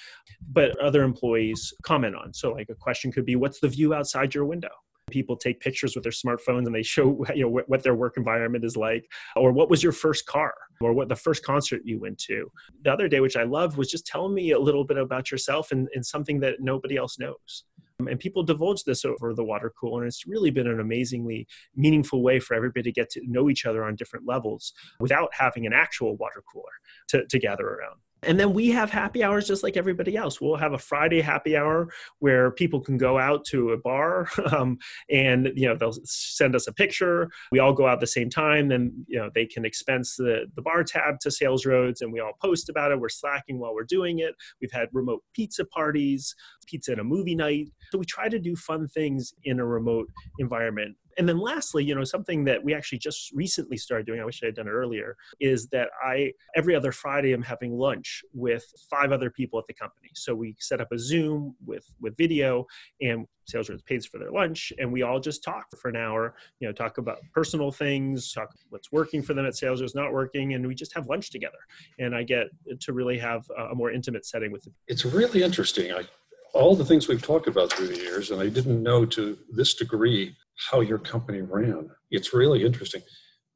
but 0.52 0.78
other 0.80 1.04
employees 1.04 1.74
comment 1.84 2.16
on 2.16 2.34
so 2.34 2.54
like 2.54 2.70
a 2.70 2.76
question 2.76 3.12
could 3.12 3.26
be 3.26 3.36
what's 3.36 3.60
the 3.60 3.68
view 3.68 3.94
outside 3.94 4.34
your 4.34 4.46
window 4.46 4.70
people 5.14 5.38
take 5.38 5.60
pictures 5.60 5.96
with 5.96 6.04
their 6.04 6.12
smartphones 6.12 6.66
and 6.66 6.74
they 6.74 6.84
show 6.84 7.24
you 7.36 7.44
know 7.44 7.64
what 7.68 7.84
their 7.84 7.96
work 7.96 8.18
environment 8.18 8.66
is 8.66 8.76
like 8.76 9.10
or 9.36 9.52
what 9.52 9.70
was 9.70 9.84
your 9.84 9.92
first 9.92 10.26
car 10.26 10.54
or 10.82 10.92
what 10.92 11.08
the 11.08 11.16
first 11.16 11.46
concert 11.46 11.82
you 11.86 12.00
went 12.00 12.18
to. 12.18 12.52
The 12.82 12.92
other 12.92 13.08
day 13.08 13.20
which 13.20 13.38
i 13.38 13.44
loved 13.44 13.78
was 13.78 13.90
just 13.90 14.08
telling 14.08 14.34
me 14.34 14.52
a 14.52 14.60
little 14.60 14.84
bit 14.84 14.98
about 14.98 15.32
yourself 15.32 15.72
and, 15.72 15.88
and 15.94 16.06
something 16.06 16.40
that 16.42 16.56
nobody 16.60 16.98
else 16.98 17.20
knows. 17.20 17.66
Um, 18.00 18.08
and 18.08 18.20
people 18.20 18.42
divulge 18.42 18.84
this 18.84 19.06
over 19.06 19.34
the 19.36 19.44
water 19.44 19.72
cooler 19.80 20.02
and 20.02 20.08
it's 20.08 20.26
really 20.26 20.50
been 20.50 20.68
an 20.68 20.80
amazingly 20.80 21.48
meaningful 21.76 22.24
way 22.24 22.40
for 22.40 22.56
everybody 22.56 22.84
to 22.84 22.92
get 22.92 23.12
to 23.12 23.22
know 23.26 23.50
each 23.50 23.66
other 23.68 23.86
on 23.86 23.96
different 23.96 24.28
levels 24.28 24.74
without 25.00 25.30
having 25.32 25.68
an 25.68 25.74
actual 25.74 26.18
water 26.18 26.44
cooler 26.52 26.76
to, 27.10 27.26
to 27.28 27.38
gather 27.38 27.68
around 27.68 27.98
and 28.26 28.40
then 28.40 28.54
we 28.54 28.70
have 28.70 28.90
happy 28.90 29.24
hours 29.24 29.48
just 29.48 29.64
like 29.64 29.78
everybody 29.78 30.16
else. 30.16 30.40
We'll 30.40 30.56
have 30.56 30.74
a 30.74 30.78
Friday 30.78 31.22
happy 31.22 31.56
hour 31.56 31.90
where 32.20 32.52
people 32.52 32.80
can 32.80 32.98
go 32.98 33.18
out 33.18 33.46
to 33.46 33.72
a 33.72 33.78
bar 33.78 34.28
um, 34.52 34.78
and 35.10 35.52
you 35.56 35.68
know 35.68 35.76
they'll 35.76 35.98
send 36.04 36.56
us 36.56 36.68
a 36.68 36.74
picture. 36.74 37.30
We 37.52 37.60
all 37.60 37.74
go 37.74 37.88
out 37.88 37.96
at 37.96 38.00
the 38.00 38.08
same 38.08 38.30
time. 38.30 38.68
Then 38.68 39.06
you 39.08 39.20
know 39.20 39.30
they 39.34 39.46
can 39.46 39.66
expense 39.66 40.16
the, 40.16 40.46
the 40.56 40.62
bar 40.62 40.84
tab 40.84 41.20
to 41.22 41.32
Sales 41.32 41.66
Roads 41.66 42.02
and 42.02 42.12
we 42.12 42.20
all 42.20 42.34
post 42.42 42.70
about 42.70 42.92
it. 42.92 43.00
We're 43.00 43.10
slacking 43.10 43.60
while 43.60 43.74
we're 43.74 43.84
doing 43.84 44.20
it. 44.20 44.36
We've 44.62 44.72
had 44.72 44.90
remote 44.94 45.24
pizza 45.34 45.66
parties, 45.66 46.36
pizza 46.68 46.92
and 46.92 47.02
a 47.02 47.04
movie 47.04 47.36
night. 47.36 47.70
So 47.92 47.98
we 47.98 48.06
try 48.06 48.30
to 48.30 48.40
do 48.40 48.56
fun 48.56 48.88
things 48.88 49.34
in 49.44 49.60
a 49.60 49.66
remote 49.66 50.08
environment 50.40 50.96
and 51.18 51.28
then 51.28 51.38
lastly, 51.38 51.84
you 51.84 51.96
know, 51.96 52.04
something 52.04 52.44
that 52.46 52.64
we 52.64 52.74
actually 52.74 53.00
just 53.00 53.32
recently 53.34 53.78
started 53.78 54.06
doing, 54.06 54.20
I 54.20 54.26
wish 54.26 54.42
I 54.44 54.48
had 54.48 54.56
done 54.56 54.68
it 54.68 54.72
earlier, 54.72 55.16
is 55.40 55.68
that 55.68 55.90
I 56.04 56.34
every 56.56 56.76
other 56.76 56.92
Friday 56.92 57.34
I'm 57.34 57.44
having 57.44 57.78
lunch 57.78 58.24
with 58.34 58.66
five 58.90 59.12
other 59.12 59.30
people 59.30 59.60
at 59.60 59.66
the 59.68 59.74
company. 59.74 60.10
So 60.16 60.36
we 60.36 60.56
set 60.60 60.82
up 60.82 60.92
a 60.92 60.98
Zoom 60.98 61.56
with 61.66 61.86
with 62.00 62.16
video 62.18 62.66
and 63.02 63.28
SalesRoads 63.52 63.86
pays 63.86 64.06
for 64.06 64.20
their 64.20 64.32
lunch 64.32 64.72
and 64.80 64.92
we 64.92 65.02
all 65.02 65.20
just 65.20 65.44
talk 65.44 65.66
for 65.82 65.90
an 65.90 65.98
hour, 65.98 66.36
you 66.60 66.68
know, 66.68 66.74
talk 66.74 66.98
about 66.98 67.18
personal 67.34 67.72
things, 67.72 68.32
talk 68.32 68.50
what's 68.70 68.92
working 68.92 69.22
for 69.22 69.34
them 69.34 69.46
at 69.46 69.56
sales, 69.56 69.82
what's 69.82 69.96
not 69.96 70.14
working, 70.14 70.54
and 70.54 70.66
we 70.66 70.74
just 70.74 70.94
have 70.94 71.08
lunch 71.08 71.30
together. 71.30 71.58
And 72.00 72.16
I 72.16 72.24
get 72.24 72.48
to 72.82 72.94
really 72.94 73.18
have 73.18 73.44
a 73.72 73.76
more 73.76 73.92
intimate 73.92 74.26
setting 74.26 74.52
with 74.52 74.64
them. 74.64 74.74
It's 74.88 75.06
really 75.06 75.44
interesting. 75.44 75.92
I 75.92 76.04
all 76.54 76.76
the 76.76 76.86
things 76.86 77.08
we've 77.08 77.22
talked 77.22 77.48
about 77.48 77.74
through 77.74 77.88
the 77.88 77.98
years, 77.98 78.30
and 78.32 78.40
I 78.40 78.48
didn't 78.48 78.82
know 78.82 79.06
to 79.08 79.38
this 79.52 79.74
degree 79.74 80.36
how 80.56 80.82
your 80.82 81.00
company 81.00 81.42
ran. 81.42 81.90
It's 82.12 82.34
really 82.34 82.66
interesting. 82.66 83.02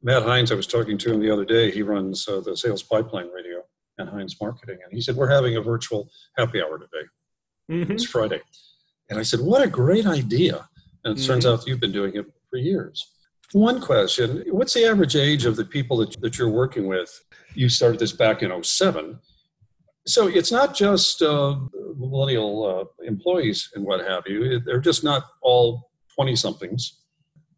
Matt 0.01 0.24
Heinz, 0.24 0.51
I 0.51 0.56
was 0.56 0.68
talking 0.68 0.98
to 1.00 1.13
him 1.13 1.22
the 1.22 1.32
other 1.32 1.46
day. 1.46 1.72
He 1.72 1.82
runs 1.82 2.27
uh, 2.27 2.42
the 2.42 2.56
sales 2.56 2.84
pipeline 2.84 3.30
radio 3.30 3.62
and 3.98 4.10
Heinz 4.10 4.36
Marketing, 4.39 4.77
and 4.84 4.94
he 4.94 5.01
said 5.01 5.16
we're 5.16 5.30
having 5.30 5.56
a 5.56 5.62
virtual 5.62 6.10
happy 6.38 6.62
hour 6.62 6.77
today. 6.77 7.08
Mm-hmm. 7.72 7.92
It's 7.92 8.06
Friday, 8.06 8.42
and 9.10 9.20
I 9.20 9.24
said, 9.24 9.39
"What 9.39 9.63
a 9.63 9.68
great 9.68 10.06
idea!" 10.06 10.70
And 11.04 11.18
it 11.18 11.22
mm-hmm. 11.22 11.27
turns 11.27 11.46
out 11.46 11.66
you've 11.66 11.80
been 11.80 11.92
doing 11.92 12.16
it 12.16 12.25
for 12.50 12.58
years. 12.58 13.06
One 13.54 13.82
question: 13.82 14.44
What's 14.50 14.74
the 14.74 14.86
average 14.86 15.16
age 15.16 15.46
of 15.46 15.56
the 15.56 15.66
people 15.66 15.98
that, 15.98 16.20
that 16.22 16.38
you're 16.38 16.50
working 16.50 16.86
with? 16.86 17.10
You 17.56 17.70
started 17.70 18.00
this 18.00 18.12
back 18.12 18.44
in 18.44 18.63
07. 18.63 19.20
So 20.06 20.27
it's 20.27 20.51
not 20.51 20.74
just 20.74 21.22
uh, 21.22 21.58
millennial 21.98 22.66
uh, 22.66 23.04
employees 23.06 23.69
and 23.76 23.84
what 23.84 24.06
have 24.08 24.24
you. 24.26 24.60
They're 24.60 24.80
just 24.80 25.04
not 25.04 25.24
all 25.41 25.91
20 26.15 26.36
somethings 26.36 26.96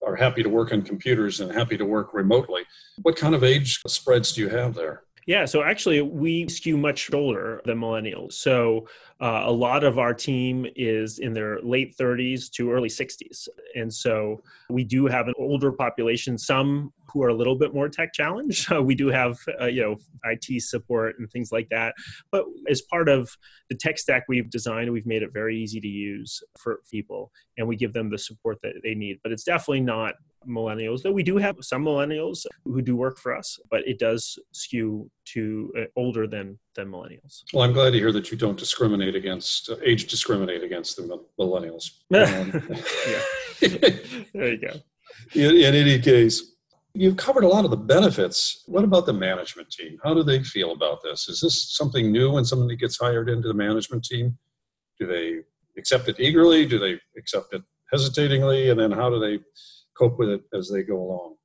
are 0.06 0.16
happy 0.16 0.44
to 0.44 0.50
work 0.50 0.72
on 0.72 0.82
computers 0.82 1.40
and 1.40 1.52
happy 1.52 1.78
to 1.78 1.86
work 1.86 2.14
remotely. 2.14 2.64
What 3.02 3.16
kind 3.16 3.36
of 3.36 3.44
age 3.44 3.80
spreads 3.88 4.34
do 4.34 4.42
you 4.42 4.50
have 4.50 4.74
there? 4.74 5.04
Yeah, 5.30 5.46
so 5.46 5.62
actually, 5.62 6.02
we 6.02 6.48
skew 6.48 6.76
much 6.76 7.14
older 7.14 7.62
than 7.64 7.78
millennials. 7.78 8.34
So 8.34 8.88
uh, 9.22 9.44
a 9.46 9.52
lot 9.52 9.84
of 9.84 10.00
our 10.00 10.12
team 10.12 10.66
is 10.76 11.20
in 11.20 11.34
their 11.34 11.62
late 11.62 11.96
30s 11.96 12.50
to 12.54 12.72
early 12.72 12.90
60s. 12.90 13.48
And 13.76 13.94
so 13.94 14.42
we 14.72 14.84
do 14.84 15.06
have 15.06 15.28
an 15.28 15.36
older 15.38 15.72
population, 15.72 16.36
some 16.38 16.92
who 17.12 17.24
are 17.24 17.30
a 17.30 17.34
little 17.34 17.58
bit 17.58 17.74
more 17.74 17.90
tech 17.90 18.14
challenged. 18.14 18.72
Uh, 18.72 18.82
we 18.90 18.96
do 18.96 19.08
have, 19.08 19.38
uh, 19.62 19.66
you 19.66 19.82
know, 19.82 19.96
IT 20.26 20.62
support 20.62 21.16
and 21.20 21.30
things 21.30 21.52
like 21.52 21.70
that. 21.70 21.96
But 22.32 22.46
as 22.70 22.82
part 22.82 23.10
of 23.10 23.30
the 23.70 23.76
tech 23.76 23.98
stack 23.98 24.24
we've 24.28 24.50
designed, 24.50 24.92
we've 24.92 25.06
made 25.06 25.24
it 25.24 25.34
very 25.34 25.58
easy 25.58 25.80
to 25.80 25.88
use 25.88 26.42
for 26.60 26.82
people 26.90 27.32
and 27.58 27.68
we 27.68 27.76
give 27.76 27.94
them 27.94 28.10
the 28.10 28.18
support 28.18 28.58
that 28.64 28.74
they 28.84 28.96
need. 28.96 29.20
But 29.24 29.32
it's 29.32 29.44
definitely 29.44 29.82
not 29.82 30.16
millennials, 30.48 31.02
though 31.02 31.12
we 31.12 31.24
do 31.24 31.38
have 31.38 31.58
some 31.62 31.84
millennials 31.84 32.46
who 32.64 32.82
do 32.82 32.96
work 32.96 33.18
for 33.18 33.36
us, 33.36 33.60
but 33.70 33.88
it 33.88 34.00
does 34.00 34.38
skew 34.54 35.10
to 35.26 35.72
uh, 35.78 35.84
older 35.96 36.28
than 36.28 36.58
than 36.76 36.90
millennials. 36.90 37.44
Well, 37.54 37.64
I'm 37.64 37.74
glad 37.74 37.92
to 37.92 38.00
hear 38.00 38.12
that 38.12 38.32
you 38.32 38.38
don't 38.38 38.58
discriminate 38.58 39.16
against 39.16 39.70
uh, 39.70 39.76
age 39.84 40.08
discriminate 40.08 40.64
against 40.64 40.98
the 40.98 41.20
millennials. 41.40 41.92
Um, 42.20 42.52
there 44.34 44.54
you 44.54 44.58
go. 44.58 44.74
In, 45.34 45.56
in 45.56 45.76
any 45.76 46.00
case, 46.00 46.56
you've 46.94 47.18
covered 47.18 47.44
a 47.44 47.48
lot 47.48 47.66
of 47.66 47.72
the 47.72 47.78
benefits. 47.78 48.64
What 48.66 48.84
about 48.84 49.06
the 49.06 49.14
management 49.14 49.70
team? 49.72 49.98
How 50.04 50.14
do 50.14 50.24
they 50.24 50.44
feel 50.44 50.72
about 50.72 51.02
this? 51.04 51.30
Is 51.30 51.42
this 51.42 51.76
something 51.76 52.12
new 52.12 52.32
when 52.32 52.46
somebody 52.46 52.76
gets 52.76 52.98
hired 52.98 53.30
into 53.30 53.48
the 53.48 53.54
management 53.54 54.04
team? 54.04 54.38
Do 55.00 55.08
they 55.08 55.40
accept 55.78 56.10
it 56.10 56.20
eagerly? 56.20 56.66
Do 56.66 56.80
they 56.80 57.00
accept 57.18 57.54
it 57.54 57.62
hesitatingly? 57.92 58.70
And 58.70 58.80
then 58.80 58.92
how 58.92 59.10
do 59.10 59.20
they 59.20 59.40
cope 59.98 60.18
with 60.18 60.30
it 60.30 60.42
as 60.54 60.70
they 60.70 60.84
go 60.84 60.98
along? 60.98 61.36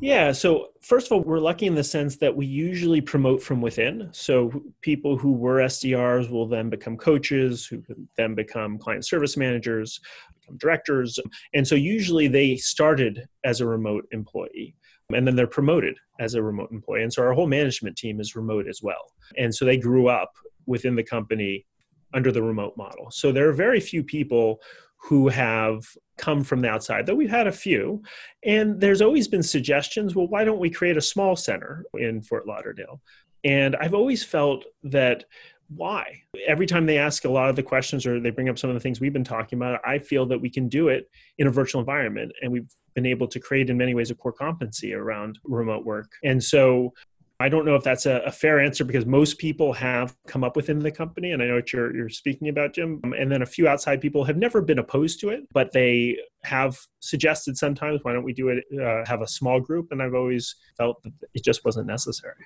Yeah, 0.00 0.32
so 0.32 0.68
first 0.82 1.06
of 1.06 1.12
all, 1.12 1.20
we're 1.22 1.38
lucky 1.38 1.66
in 1.66 1.74
the 1.74 1.84
sense 1.84 2.16
that 2.16 2.34
we 2.34 2.46
usually 2.46 3.00
promote 3.00 3.42
from 3.42 3.60
within. 3.60 4.08
So 4.12 4.62
people 4.80 5.16
who 5.16 5.32
were 5.32 5.60
SDRs 5.60 6.30
will 6.30 6.46
then 6.46 6.68
become 6.68 6.96
coaches, 6.96 7.64
who 7.64 7.82
then 8.16 8.34
become 8.34 8.78
client 8.78 9.06
service 9.06 9.36
managers, 9.36 10.00
become 10.40 10.58
directors. 10.58 11.18
And 11.54 11.66
so 11.66 11.74
usually 11.74 12.28
they 12.28 12.56
started 12.56 13.26
as 13.44 13.60
a 13.60 13.66
remote 13.66 14.06
employee 14.10 14.74
and 15.12 15.26
then 15.26 15.36
they're 15.36 15.46
promoted 15.46 15.96
as 16.18 16.34
a 16.34 16.42
remote 16.42 16.70
employee. 16.72 17.02
And 17.02 17.12
so 17.12 17.22
our 17.22 17.32
whole 17.32 17.46
management 17.46 17.96
team 17.96 18.20
is 18.20 18.34
remote 18.34 18.66
as 18.68 18.82
well. 18.82 19.12
And 19.36 19.54
so 19.54 19.64
they 19.64 19.76
grew 19.76 20.08
up 20.08 20.32
within 20.66 20.96
the 20.96 21.02
company 21.02 21.66
under 22.14 22.32
the 22.32 22.42
remote 22.42 22.76
model. 22.76 23.10
So 23.10 23.32
there 23.32 23.48
are 23.48 23.52
very 23.52 23.80
few 23.80 24.02
people 24.02 24.60
who 25.04 25.28
have 25.28 25.84
come 26.16 26.42
from 26.42 26.60
the 26.60 26.68
outside, 26.68 27.06
though 27.06 27.14
we've 27.14 27.30
had 27.30 27.46
a 27.46 27.52
few. 27.52 28.02
And 28.44 28.80
there's 28.80 29.02
always 29.02 29.28
been 29.28 29.42
suggestions 29.42 30.14
well, 30.14 30.28
why 30.28 30.44
don't 30.44 30.60
we 30.60 30.70
create 30.70 30.96
a 30.96 31.02
small 31.02 31.36
center 31.36 31.84
in 31.94 32.22
Fort 32.22 32.46
Lauderdale? 32.46 33.00
And 33.44 33.76
I've 33.76 33.94
always 33.94 34.24
felt 34.24 34.64
that 34.84 35.24
why? 35.68 36.22
Every 36.46 36.66
time 36.66 36.86
they 36.86 36.98
ask 36.98 37.24
a 37.24 37.30
lot 37.30 37.50
of 37.50 37.56
the 37.56 37.62
questions 37.62 38.06
or 38.06 38.20
they 38.20 38.30
bring 38.30 38.48
up 38.48 38.58
some 38.58 38.70
of 38.70 38.74
the 38.74 38.80
things 38.80 39.00
we've 39.00 39.12
been 39.12 39.24
talking 39.24 39.58
about, 39.58 39.80
I 39.84 39.98
feel 39.98 40.24
that 40.26 40.40
we 40.40 40.48
can 40.48 40.68
do 40.68 40.88
it 40.88 41.10
in 41.38 41.46
a 41.46 41.50
virtual 41.50 41.80
environment. 41.80 42.32
And 42.42 42.52
we've 42.52 42.70
been 42.94 43.06
able 43.06 43.26
to 43.28 43.40
create, 43.40 43.70
in 43.70 43.76
many 43.76 43.94
ways, 43.94 44.10
a 44.10 44.14
core 44.14 44.32
competency 44.32 44.94
around 44.94 45.38
remote 45.44 45.84
work. 45.84 46.12
And 46.22 46.42
so 46.42 46.92
I 47.40 47.48
don't 47.48 47.64
know 47.64 47.74
if 47.74 47.82
that's 47.82 48.06
a, 48.06 48.20
a, 48.26 48.30
fair 48.30 48.60
answer 48.60 48.84
because 48.84 49.06
most 49.06 49.38
people 49.38 49.72
have 49.72 50.16
come 50.28 50.44
up 50.44 50.54
within 50.54 50.78
the 50.78 50.90
company, 50.90 51.32
and 51.32 51.42
I 51.42 51.46
know 51.46 51.56
what 51.56 51.72
you're, 51.72 51.94
you're 51.94 52.08
speaking 52.08 52.48
about, 52.48 52.74
Jim. 52.74 53.00
Um, 53.02 53.12
and 53.12 53.30
then 53.30 53.42
a 53.42 53.46
few 53.46 53.66
outside 53.66 54.00
people 54.00 54.24
have 54.24 54.36
never 54.36 54.62
been 54.62 54.78
opposed 54.78 55.18
to 55.20 55.30
it, 55.30 55.42
but 55.52 55.72
they 55.72 56.16
have 56.44 56.78
suggested 57.00 57.56
sometimes, 57.56 58.00
why 58.02 58.12
don't 58.12 58.22
we 58.22 58.32
do 58.32 58.50
it, 58.50 58.64
uh, 58.80 59.04
have 59.08 59.20
a 59.20 59.26
small 59.26 59.60
group? 59.60 59.88
And 59.90 60.00
I've 60.00 60.14
always 60.14 60.54
felt 60.76 61.02
that 61.02 61.12
it 61.34 61.42
just 61.42 61.64
wasn't 61.64 61.88
necessary. 61.88 62.44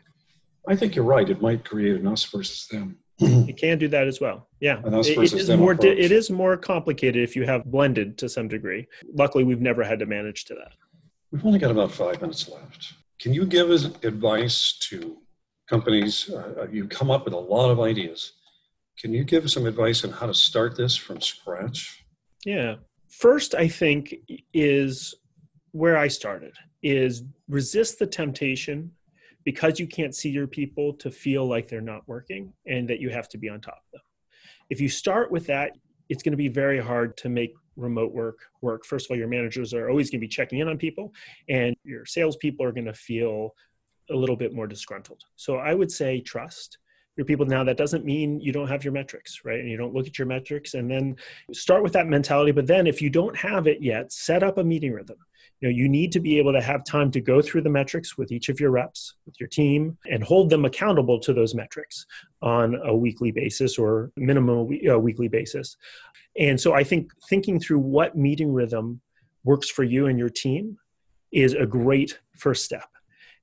I 0.67 0.75
think 0.75 0.95
you're 0.95 1.05
right. 1.05 1.29
It 1.29 1.43
might 1.43 1.65
create 1.65 2.01
an 2.01 2.07
us 2.07 2.25
versus 2.25 2.67
them. 2.69 2.99
it 3.19 3.57
can 3.59 3.79
do 3.79 3.89
that 3.89 4.07
as 4.07 4.21
well. 4.21 4.49
Yeah, 4.61 4.81
it, 4.85 5.19
it 5.19 5.33
is 5.33 5.51
more. 5.51 5.75
Di- 5.75 5.89
it 5.89 6.13
is 6.13 6.31
more 6.31 6.57
complicated 6.57 7.23
if 7.23 7.35
you 7.35 7.45
have 7.45 7.65
blended 7.65 8.17
to 8.19 8.29
some 8.29 8.49
degree. 8.49 8.87
Luckily, 9.13 9.45
we've 9.45 9.61
never 9.61 9.83
had 9.83 9.99
to 9.99 10.07
manage 10.07 10.45
to 10.47 10.55
that. 10.55 10.73
We've 11.33 11.45
only 11.45 11.59
got 11.59 11.71
about 11.71 11.91
five 11.91 12.21
minutes 12.21 12.49
left. 12.49 12.95
Can 13.21 13.35
you 13.35 13.47
give 13.47 13.71
us 13.71 13.85
advice 14.05 14.79
to 14.91 15.19
companies? 15.69 16.31
Uh, 16.31 16.67
you 16.71 16.87
come 16.87 17.11
up 17.11 17.25
with 17.25 17.35
a 17.35 17.39
lot 17.39 17.71
of 17.71 17.81
ideas. 17.81 18.33
Can 18.99 19.13
you 19.13 19.25
give 19.25 19.51
some 19.51 19.67
advice 19.67 20.05
on 20.05 20.11
how 20.11 20.27
to 20.27 20.35
start 20.35 20.77
this 20.77 20.97
from 20.97 21.21
scratch? 21.21 22.05
Yeah. 22.45 22.77
First, 23.09 23.55
I 23.55 23.69
think 23.69 24.15
is 24.55 25.15
where 25.73 25.97
I 25.97 26.09
started 26.09 26.55
is 26.83 27.23
resist 27.49 27.99
the 27.99 28.07
temptation 28.07 28.93
because 29.45 29.81
you 29.81 29.87
can't 29.87 30.15
see 30.15 30.31
your 30.31 30.47
people 30.47 30.93
to 30.95 31.11
feel 31.11 31.47
like 31.47 31.69
they're 31.69 31.81
not 31.81 32.07
working 32.07 32.53
and 32.67 32.89
that 32.89 33.01
you 33.01 33.11
have 33.11 33.29
to 33.31 33.39
be 33.39 33.49
on 33.49 33.61
top 33.61 33.83
of 33.87 33.93
them. 33.93 34.03
If 34.71 34.81
you 34.81 34.89
start 34.89 35.31
with 35.31 35.47
that, 35.47 35.73
it's 36.09 36.23
going 36.23 36.33
to 36.33 36.37
be 36.37 36.49
very 36.49 36.81
hard 36.81 37.17
to 37.19 37.29
make 37.29 37.53
remote 37.79 38.13
work 38.13 38.39
work? 38.61 38.85
First 38.85 39.07
of 39.07 39.13
all, 39.13 39.17
your 39.17 39.29
managers 39.29 39.73
are 39.73 39.89
always 39.89 40.11
going 40.11 40.21
to 40.21 40.25
be 40.25 40.29
checking 40.29 40.59
in 40.59 40.69
on 40.69 40.77
people, 40.77 41.13
and 41.49 41.75
your 41.85 42.05
salespeople 42.05 42.65
are 42.65 42.73
going 42.73 42.87
to 42.87 42.95
feel 42.95 43.55
a 44.11 44.15
little 44.15 44.37
bit 44.37 44.55
more 44.55 44.67
disgruntled. 44.67 45.23
So 45.37 45.57
I 45.57 45.75
would 45.75 45.91
say 45.91 46.21
trust 46.21 46.79
your 47.19 47.25
people 47.25 47.45
now 47.45 47.65
that 47.65 47.77
doesn't 47.77 48.05
mean 48.05 48.41
you 48.41 48.53
don't 48.53 48.69
have 48.69 48.85
your 48.85 48.93
metrics 48.93 49.41
right? 49.45 49.59
And 49.59 49.69
you 49.69 49.77
don't 49.77 49.93
look 49.93 50.07
at 50.07 50.19
your 50.19 50.27
metrics 50.27 50.75
and 50.75 50.89
then 50.89 51.17
start 51.53 51.83
with 51.83 51.93
that 51.93 52.07
mentality. 52.07 52.53
But 52.53 52.69
then 52.69 52.87
if 52.87 53.03
you 53.03 53.11
don't 53.11 53.37
have 53.37 53.67
it 53.67 53.83
yet 53.83 54.13
set 54.13 54.43
up 54.43 54.57
a 54.57 54.65
meeting 54.65 54.93
rhythm. 54.93 55.17
You 55.61 55.69
know 55.69 55.75
you 55.75 55.89
need 55.89 56.13
to 56.13 56.21
be 56.21 56.39
able 56.39 56.53
to 56.53 56.63
have 56.63 56.85
time 56.85 57.11
to 57.11 57.21
go 57.21 57.43
through 57.43 57.63
the 57.63 57.71
metrics 57.71 58.17
with 58.17 58.31
each 58.31 58.49
of 58.49 58.61
your 58.61 58.71
reps 58.71 59.15
with 59.27 59.41
your 59.41 59.49
team 59.49 59.99
and 60.09 60.23
hold 60.23 60.51
them 60.51 60.65
accountable 60.65 61.19
to 61.19 61.33
those 61.33 61.53
metrics 61.53 62.07
on 62.41 62.77
a 62.85 62.95
weekly 62.95 63.33
basis 63.33 63.77
or 63.77 64.13
minimum 64.17 64.71
a 64.87 64.99
weekly 64.99 65.27
basis. 65.27 65.77
And 66.39 66.61
so 66.61 66.75
i 66.75 66.85
think 66.85 67.11
thinking 67.29 67.59
through 67.59 67.81
what 67.81 68.17
meeting 68.17 68.53
rhythm 68.53 69.01
works 69.43 69.69
for 69.69 69.83
you 69.83 70.07
and 70.07 70.17
your 70.17 70.29
team 70.29 70.79
is 71.33 71.55
a 71.55 71.67
great 71.67 72.21
first 72.37 72.65
step. 72.65 72.89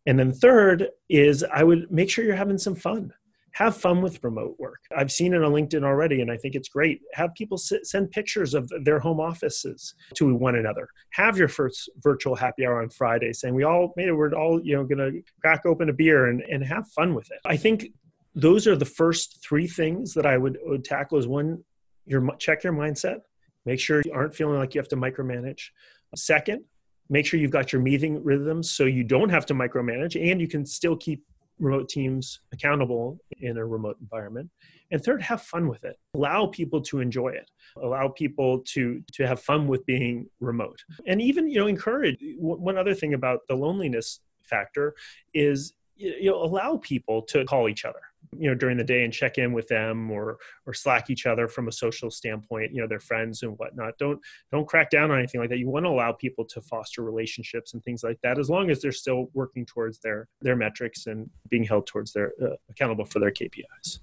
And 0.05 0.17
then 0.17 0.31
third 0.31 0.87
is 1.09 1.43
i 1.53 1.65
would 1.65 1.91
make 1.91 2.09
sure 2.09 2.23
you're 2.23 2.35
having 2.35 2.57
some 2.57 2.75
fun 2.75 3.11
have 3.55 3.77
fun 3.77 4.01
with 4.01 4.21
remote 4.21 4.57
work. 4.59 4.81
I've 4.95 5.13
seen 5.13 5.33
it 5.33 5.41
on 5.41 5.53
LinkedIn 5.53 5.85
already, 5.85 6.19
and 6.19 6.29
I 6.29 6.35
think 6.35 6.55
it's 6.55 6.67
great. 6.67 6.99
Have 7.13 7.33
people 7.35 7.57
sit, 7.57 7.87
send 7.87 8.11
pictures 8.11 8.53
of 8.53 8.69
their 8.83 8.99
home 8.99 9.21
offices 9.21 9.95
to 10.15 10.35
one 10.35 10.55
another. 10.55 10.89
Have 11.11 11.37
your 11.37 11.47
first 11.47 11.89
virtual 12.03 12.35
happy 12.35 12.65
hour 12.65 12.81
on 12.81 12.89
Friday, 12.89 13.31
saying 13.31 13.55
we 13.55 13.63
all 13.63 13.93
made 13.95 14.09
it. 14.09 14.13
We're 14.13 14.33
all 14.33 14.59
you 14.61 14.75
know 14.75 14.83
going 14.83 14.97
to 14.97 15.21
crack 15.39 15.65
open 15.65 15.89
a 15.89 15.93
beer 15.93 16.25
and, 16.25 16.41
and 16.41 16.65
have 16.65 16.89
fun 16.89 17.15
with 17.15 17.31
it. 17.31 17.39
I 17.45 17.55
think 17.55 17.87
those 18.35 18.67
are 18.67 18.75
the 18.75 18.83
first 18.83 19.41
three 19.41 19.67
things 19.67 20.13
that 20.15 20.25
I 20.25 20.37
would, 20.37 20.57
would 20.65 20.83
tackle. 20.83 21.17
Is 21.17 21.25
one, 21.25 21.63
your 22.05 22.29
check 22.35 22.65
your 22.65 22.73
mindset. 22.73 23.19
Make 23.65 23.79
sure 23.79 24.01
you 24.03 24.11
aren't 24.11 24.35
feeling 24.35 24.59
like 24.59 24.75
you 24.75 24.81
have 24.81 24.89
to 24.89 24.97
micromanage. 24.97 25.69
Second, 26.13 26.65
make 27.09 27.25
sure 27.25 27.39
you've 27.39 27.51
got 27.51 27.71
your 27.71 27.81
meeting 27.81 28.21
rhythms 28.21 28.71
so 28.71 28.83
you 28.83 29.05
don't 29.05 29.29
have 29.29 29.45
to 29.45 29.53
micromanage 29.53 30.21
and 30.21 30.41
you 30.41 30.47
can 30.47 30.65
still 30.65 30.95
keep 30.97 31.23
remote 31.59 31.89
teams 31.89 32.41
accountable 32.53 33.19
in 33.39 33.57
a 33.57 33.65
remote 33.65 33.97
environment. 34.01 34.49
And 34.91 35.03
third 35.03 35.21
have 35.21 35.41
fun 35.41 35.67
with 35.67 35.83
it. 35.83 35.97
Allow 36.13 36.47
people 36.47 36.81
to 36.81 36.99
enjoy 36.99 37.29
it. 37.29 37.49
Allow 37.81 38.09
people 38.09 38.59
to 38.73 39.01
to 39.13 39.27
have 39.27 39.41
fun 39.41 39.67
with 39.67 39.85
being 39.85 40.27
remote. 40.39 40.83
And 41.07 41.21
even 41.21 41.47
you 41.47 41.59
know 41.59 41.67
encourage 41.67 42.17
one 42.37 42.77
other 42.77 42.93
thing 42.93 43.13
about 43.13 43.41
the 43.47 43.55
loneliness 43.55 44.19
factor 44.43 44.95
is 45.33 45.73
you 45.95 46.29
know 46.29 46.43
allow 46.43 46.77
people 46.77 47.21
to 47.23 47.45
call 47.45 47.69
each 47.69 47.85
other 47.85 48.01
you 48.37 48.49
know 48.49 48.55
during 48.55 48.77
the 48.77 48.83
day 48.83 49.03
and 49.03 49.13
check 49.13 49.37
in 49.37 49.53
with 49.53 49.67
them 49.67 50.11
or 50.11 50.37
or 50.65 50.73
slack 50.73 51.09
each 51.09 51.25
other 51.25 51.47
from 51.47 51.67
a 51.67 51.71
social 51.71 52.09
standpoint 52.09 52.73
you 52.73 52.81
know 52.81 52.87
their 52.87 52.99
friends 52.99 53.43
and 53.43 53.57
whatnot. 53.57 53.97
Don't 53.97 54.19
don't 54.51 54.67
crack 54.67 54.89
down 54.89 55.11
on 55.11 55.19
anything 55.19 55.41
like 55.41 55.49
that. 55.49 55.59
You 55.59 55.69
want 55.69 55.85
to 55.85 55.89
allow 55.89 56.11
people 56.11 56.45
to 56.45 56.61
foster 56.61 57.01
relationships 57.03 57.73
and 57.73 57.83
things 57.83 58.03
like 58.03 58.19
that 58.23 58.39
as 58.39 58.49
long 58.49 58.69
as 58.69 58.81
they're 58.81 58.91
still 58.91 59.29
working 59.33 59.65
towards 59.65 59.99
their 59.99 60.27
their 60.41 60.55
metrics 60.55 61.07
and 61.07 61.29
being 61.49 61.63
held 61.63 61.87
towards 61.87 62.13
their 62.13 62.33
uh, 62.41 62.55
accountable 62.69 63.05
for 63.05 63.19
their 63.19 63.31
kpis 63.31 63.99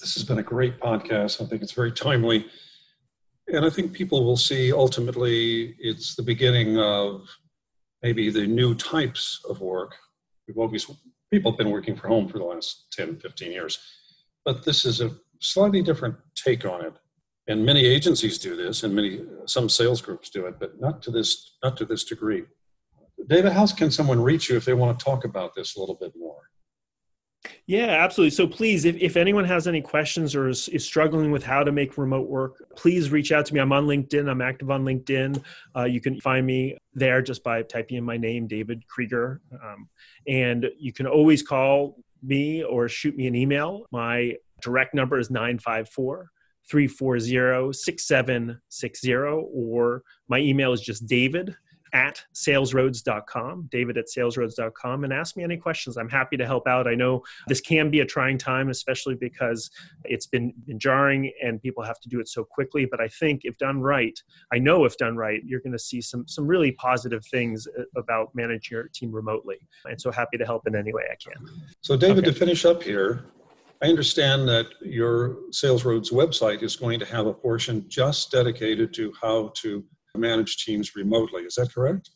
this 0.00 0.14
has 0.14 0.24
been 0.24 0.38
a 0.38 0.44
great 0.44 0.78
podcast. 0.78 1.42
I 1.42 1.46
think 1.46 1.62
it's 1.62 1.72
very 1.72 1.92
timely. 1.92 2.46
And 3.52 3.64
i 3.64 3.70
think 3.70 3.92
people 3.92 4.24
will 4.24 4.36
see 4.36 4.72
ultimately 4.72 5.74
it's 5.78 6.14
the 6.14 6.22
beginning 6.22 6.78
of 6.78 7.26
maybe 8.02 8.30
the 8.30 8.46
new 8.46 8.74
types 8.74 9.40
of 9.48 9.60
work 9.60 9.94
we've 10.48 10.58
always 10.58 10.90
people 11.30 11.52
have 11.52 11.58
been 11.58 11.70
working 11.70 11.94
from 11.94 12.10
home 12.10 12.28
for 12.28 12.38
the 12.38 12.44
last 12.44 12.86
10, 12.92 13.18
15 13.18 13.52
years. 13.52 13.78
But 14.44 14.64
this 14.64 14.84
is 14.84 15.00
a 15.00 15.10
slightly 15.40 15.82
different 15.82 16.16
take 16.34 16.64
on 16.64 16.84
it. 16.84 16.94
And 17.46 17.64
many 17.64 17.86
agencies 17.86 18.38
do 18.38 18.56
this 18.56 18.82
and 18.82 18.94
many 18.94 19.22
some 19.46 19.68
sales 19.68 20.02
groups 20.02 20.28
do 20.30 20.46
it, 20.46 20.58
but 20.58 20.80
not 20.80 21.02
to 21.02 21.10
this 21.10 21.56
not 21.62 21.76
to 21.78 21.84
this 21.84 22.04
degree. 22.04 22.44
David, 23.26 23.52
how 23.52 23.66
can 23.66 23.90
someone 23.90 24.22
reach 24.22 24.48
you 24.48 24.56
if 24.56 24.64
they 24.64 24.74
want 24.74 24.98
to 24.98 25.04
talk 25.04 25.24
about 25.24 25.54
this 25.54 25.76
a 25.76 25.80
little 25.80 25.94
bit 25.94 26.12
more? 26.16 26.50
Yeah, 27.66 27.86
absolutely. 27.86 28.30
So 28.30 28.46
please, 28.46 28.84
if, 28.84 28.96
if 28.96 29.16
anyone 29.16 29.44
has 29.44 29.68
any 29.68 29.80
questions 29.80 30.34
or 30.34 30.48
is, 30.48 30.68
is 30.68 30.84
struggling 30.84 31.30
with 31.30 31.44
how 31.44 31.62
to 31.62 31.70
make 31.70 31.96
remote 31.96 32.28
work, 32.28 32.62
please 32.76 33.10
reach 33.10 33.30
out 33.32 33.46
to 33.46 33.54
me. 33.54 33.60
I'm 33.60 33.72
on 33.72 33.86
LinkedIn. 33.86 34.28
I'm 34.28 34.42
active 34.42 34.70
on 34.70 34.84
LinkedIn. 34.84 35.42
Uh, 35.76 35.84
you 35.84 36.00
can 36.00 36.20
find 36.20 36.46
me 36.46 36.76
there 36.94 37.22
just 37.22 37.44
by 37.44 37.62
typing 37.62 37.96
in 37.96 38.04
my 38.04 38.16
name, 38.16 38.46
David 38.46 38.86
Krieger. 38.88 39.40
Um, 39.52 39.88
and 40.26 40.66
you 40.78 40.92
can 40.92 41.06
always 41.06 41.42
call 41.42 41.96
me 42.22 42.64
or 42.64 42.88
shoot 42.88 43.16
me 43.16 43.26
an 43.26 43.34
email. 43.34 43.86
My 43.92 44.34
direct 44.60 44.94
number 44.94 45.18
is 45.18 45.30
954 45.30 46.30
340 46.68 47.72
6760, 47.72 49.14
or 49.14 50.02
my 50.28 50.38
email 50.38 50.72
is 50.72 50.80
just 50.80 51.06
david 51.06 51.56
at 51.92 52.22
salesroads.com, 52.34 53.68
david 53.70 53.98
at 53.98 54.06
salesroads.com, 54.06 55.04
and 55.04 55.12
ask 55.12 55.36
me 55.36 55.44
any 55.44 55.56
questions. 55.56 55.96
I'm 55.96 56.08
happy 56.08 56.36
to 56.36 56.46
help 56.46 56.66
out. 56.66 56.86
I 56.86 56.94
know 56.94 57.22
this 57.46 57.60
can 57.60 57.90
be 57.90 58.00
a 58.00 58.06
trying 58.06 58.38
time, 58.38 58.70
especially 58.70 59.14
because 59.14 59.70
it's 60.04 60.26
been, 60.26 60.52
been 60.66 60.78
jarring 60.78 61.32
and 61.42 61.60
people 61.62 61.82
have 61.82 62.00
to 62.00 62.08
do 62.08 62.20
it 62.20 62.28
so 62.28 62.44
quickly. 62.44 62.86
But 62.86 63.00
I 63.00 63.08
think 63.08 63.42
if 63.44 63.56
done 63.58 63.80
right, 63.80 64.18
I 64.52 64.58
know 64.58 64.84
if 64.84 64.96
done 64.96 65.16
right, 65.16 65.40
you're 65.44 65.60
going 65.60 65.72
to 65.72 65.78
see 65.78 66.00
some, 66.00 66.26
some 66.26 66.46
really 66.46 66.72
positive 66.72 67.24
things 67.26 67.66
uh, 67.78 67.82
about 67.96 68.34
managing 68.34 68.76
your 68.76 68.88
team 68.94 69.12
remotely. 69.12 69.58
And 69.84 70.00
so 70.00 70.10
happy 70.10 70.38
to 70.38 70.44
help 70.44 70.66
in 70.66 70.74
any 70.74 70.92
way 70.92 71.04
I 71.10 71.16
can. 71.16 71.44
So, 71.80 71.96
David, 71.96 72.24
okay. 72.24 72.32
to 72.32 72.38
finish 72.38 72.64
up 72.64 72.82
here, 72.82 73.24
I 73.80 73.86
understand 73.86 74.48
that 74.48 74.66
your 74.80 75.36
SalesRoads 75.50 76.12
website 76.12 76.62
is 76.62 76.74
going 76.74 76.98
to 76.98 77.06
have 77.06 77.26
a 77.26 77.32
portion 77.32 77.84
just 77.88 78.32
dedicated 78.32 78.92
to 78.94 79.12
how 79.20 79.52
to 79.56 79.84
manage 80.18 80.64
teams 80.64 80.94
remotely. 80.94 81.42
Is 81.42 81.54
that 81.54 81.72
correct? 81.72 82.10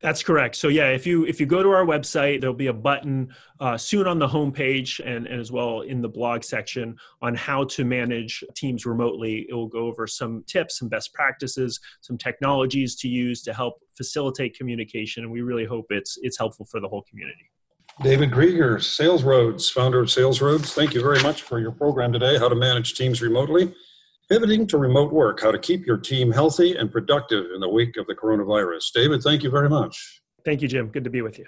That's 0.00 0.22
correct. 0.22 0.56
So 0.56 0.68
yeah, 0.68 0.88
if 0.88 1.06
you 1.06 1.24
if 1.26 1.40
you 1.40 1.46
go 1.46 1.62
to 1.62 1.70
our 1.70 1.84
website, 1.84 2.40
there'll 2.40 2.56
be 2.56 2.68
a 2.68 2.72
button 2.72 3.34
uh, 3.60 3.76
soon 3.76 4.06
on 4.06 4.18
the 4.18 4.26
homepage 4.26 5.00
and, 5.04 5.26
and 5.26 5.40
as 5.40 5.52
well 5.52 5.82
in 5.82 6.00
the 6.00 6.08
blog 6.08 6.42
section 6.42 6.96
on 7.22 7.34
how 7.34 7.64
to 7.64 7.84
manage 7.84 8.42
teams 8.54 8.86
remotely. 8.86 9.46
It 9.48 9.54
will 9.54 9.68
go 9.68 9.80
over 9.80 10.06
some 10.06 10.42
tips, 10.46 10.78
some 10.78 10.88
best 10.88 11.12
practices, 11.12 11.80
some 12.00 12.18
technologies 12.18 12.96
to 12.96 13.08
use 13.08 13.42
to 13.42 13.52
help 13.52 13.78
facilitate 13.96 14.56
communication, 14.56 15.22
and 15.22 15.32
we 15.32 15.42
really 15.42 15.64
hope 15.64 15.86
it's 15.90 16.18
it's 16.22 16.38
helpful 16.38 16.66
for 16.66 16.80
the 16.80 16.88
whole 16.88 17.02
community. 17.02 17.50
David 18.02 18.32
Krieger, 18.32 18.80
Sales 18.80 19.22
Roads, 19.22 19.70
founder 19.70 20.00
of 20.00 20.10
Sales 20.10 20.40
Roads. 20.40 20.72
Thank 20.74 20.94
you 20.94 21.00
very 21.00 21.22
much 21.22 21.42
for 21.42 21.60
your 21.60 21.70
program 21.70 22.12
today, 22.12 22.38
How 22.38 22.48
to 22.48 22.56
Manage 22.56 22.94
Teams 22.94 23.22
Remotely. 23.22 23.72
Pivoting 24.34 24.66
to 24.66 24.78
remote 24.78 25.12
work, 25.12 25.40
how 25.40 25.52
to 25.52 25.58
keep 25.60 25.86
your 25.86 25.96
team 25.96 26.32
healthy 26.32 26.74
and 26.74 26.90
productive 26.90 27.52
in 27.54 27.60
the 27.60 27.68
wake 27.68 27.96
of 27.96 28.08
the 28.08 28.16
coronavirus. 28.16 28.80
David, 28.92 29.22
thank 29.22 29.44
you 29.44 29.50
very 29.50 29.68
much. 29.68 30.20
Thank 30.44 30.60
you, 30.60 30.66
Jim. 30.66 30.88
Good 30.88 31.04
to 31.04 31.10
be 31.10 31.22
with 31.22 31.38
you. 31.38 31.44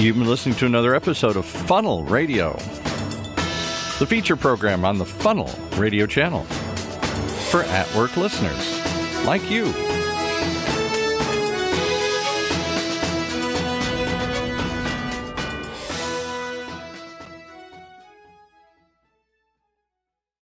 You've 0.00 0.16
been 0.16 0.28
listening 0.28 0.54
to 0.58 0.66
another 0.66 0.94
episode 0.94 1.34
of 1.34 1.44
Funnel 1.44 2.04
Radio, 2.04 2.52
the 3.98 4.06
feature 4.08 4.36
program 4.36 4.84
on 4.84 4.98
the 4.98 5.04
Funnel 5.04 5.52
Radio 5.76 6.06
channel 6.06 6.44
for 7.50 7.64
at 7.64 7.92
work 7.96 8.16
listeners 8.16 9.26
like 9.26 9.50
you. 9.50 9.95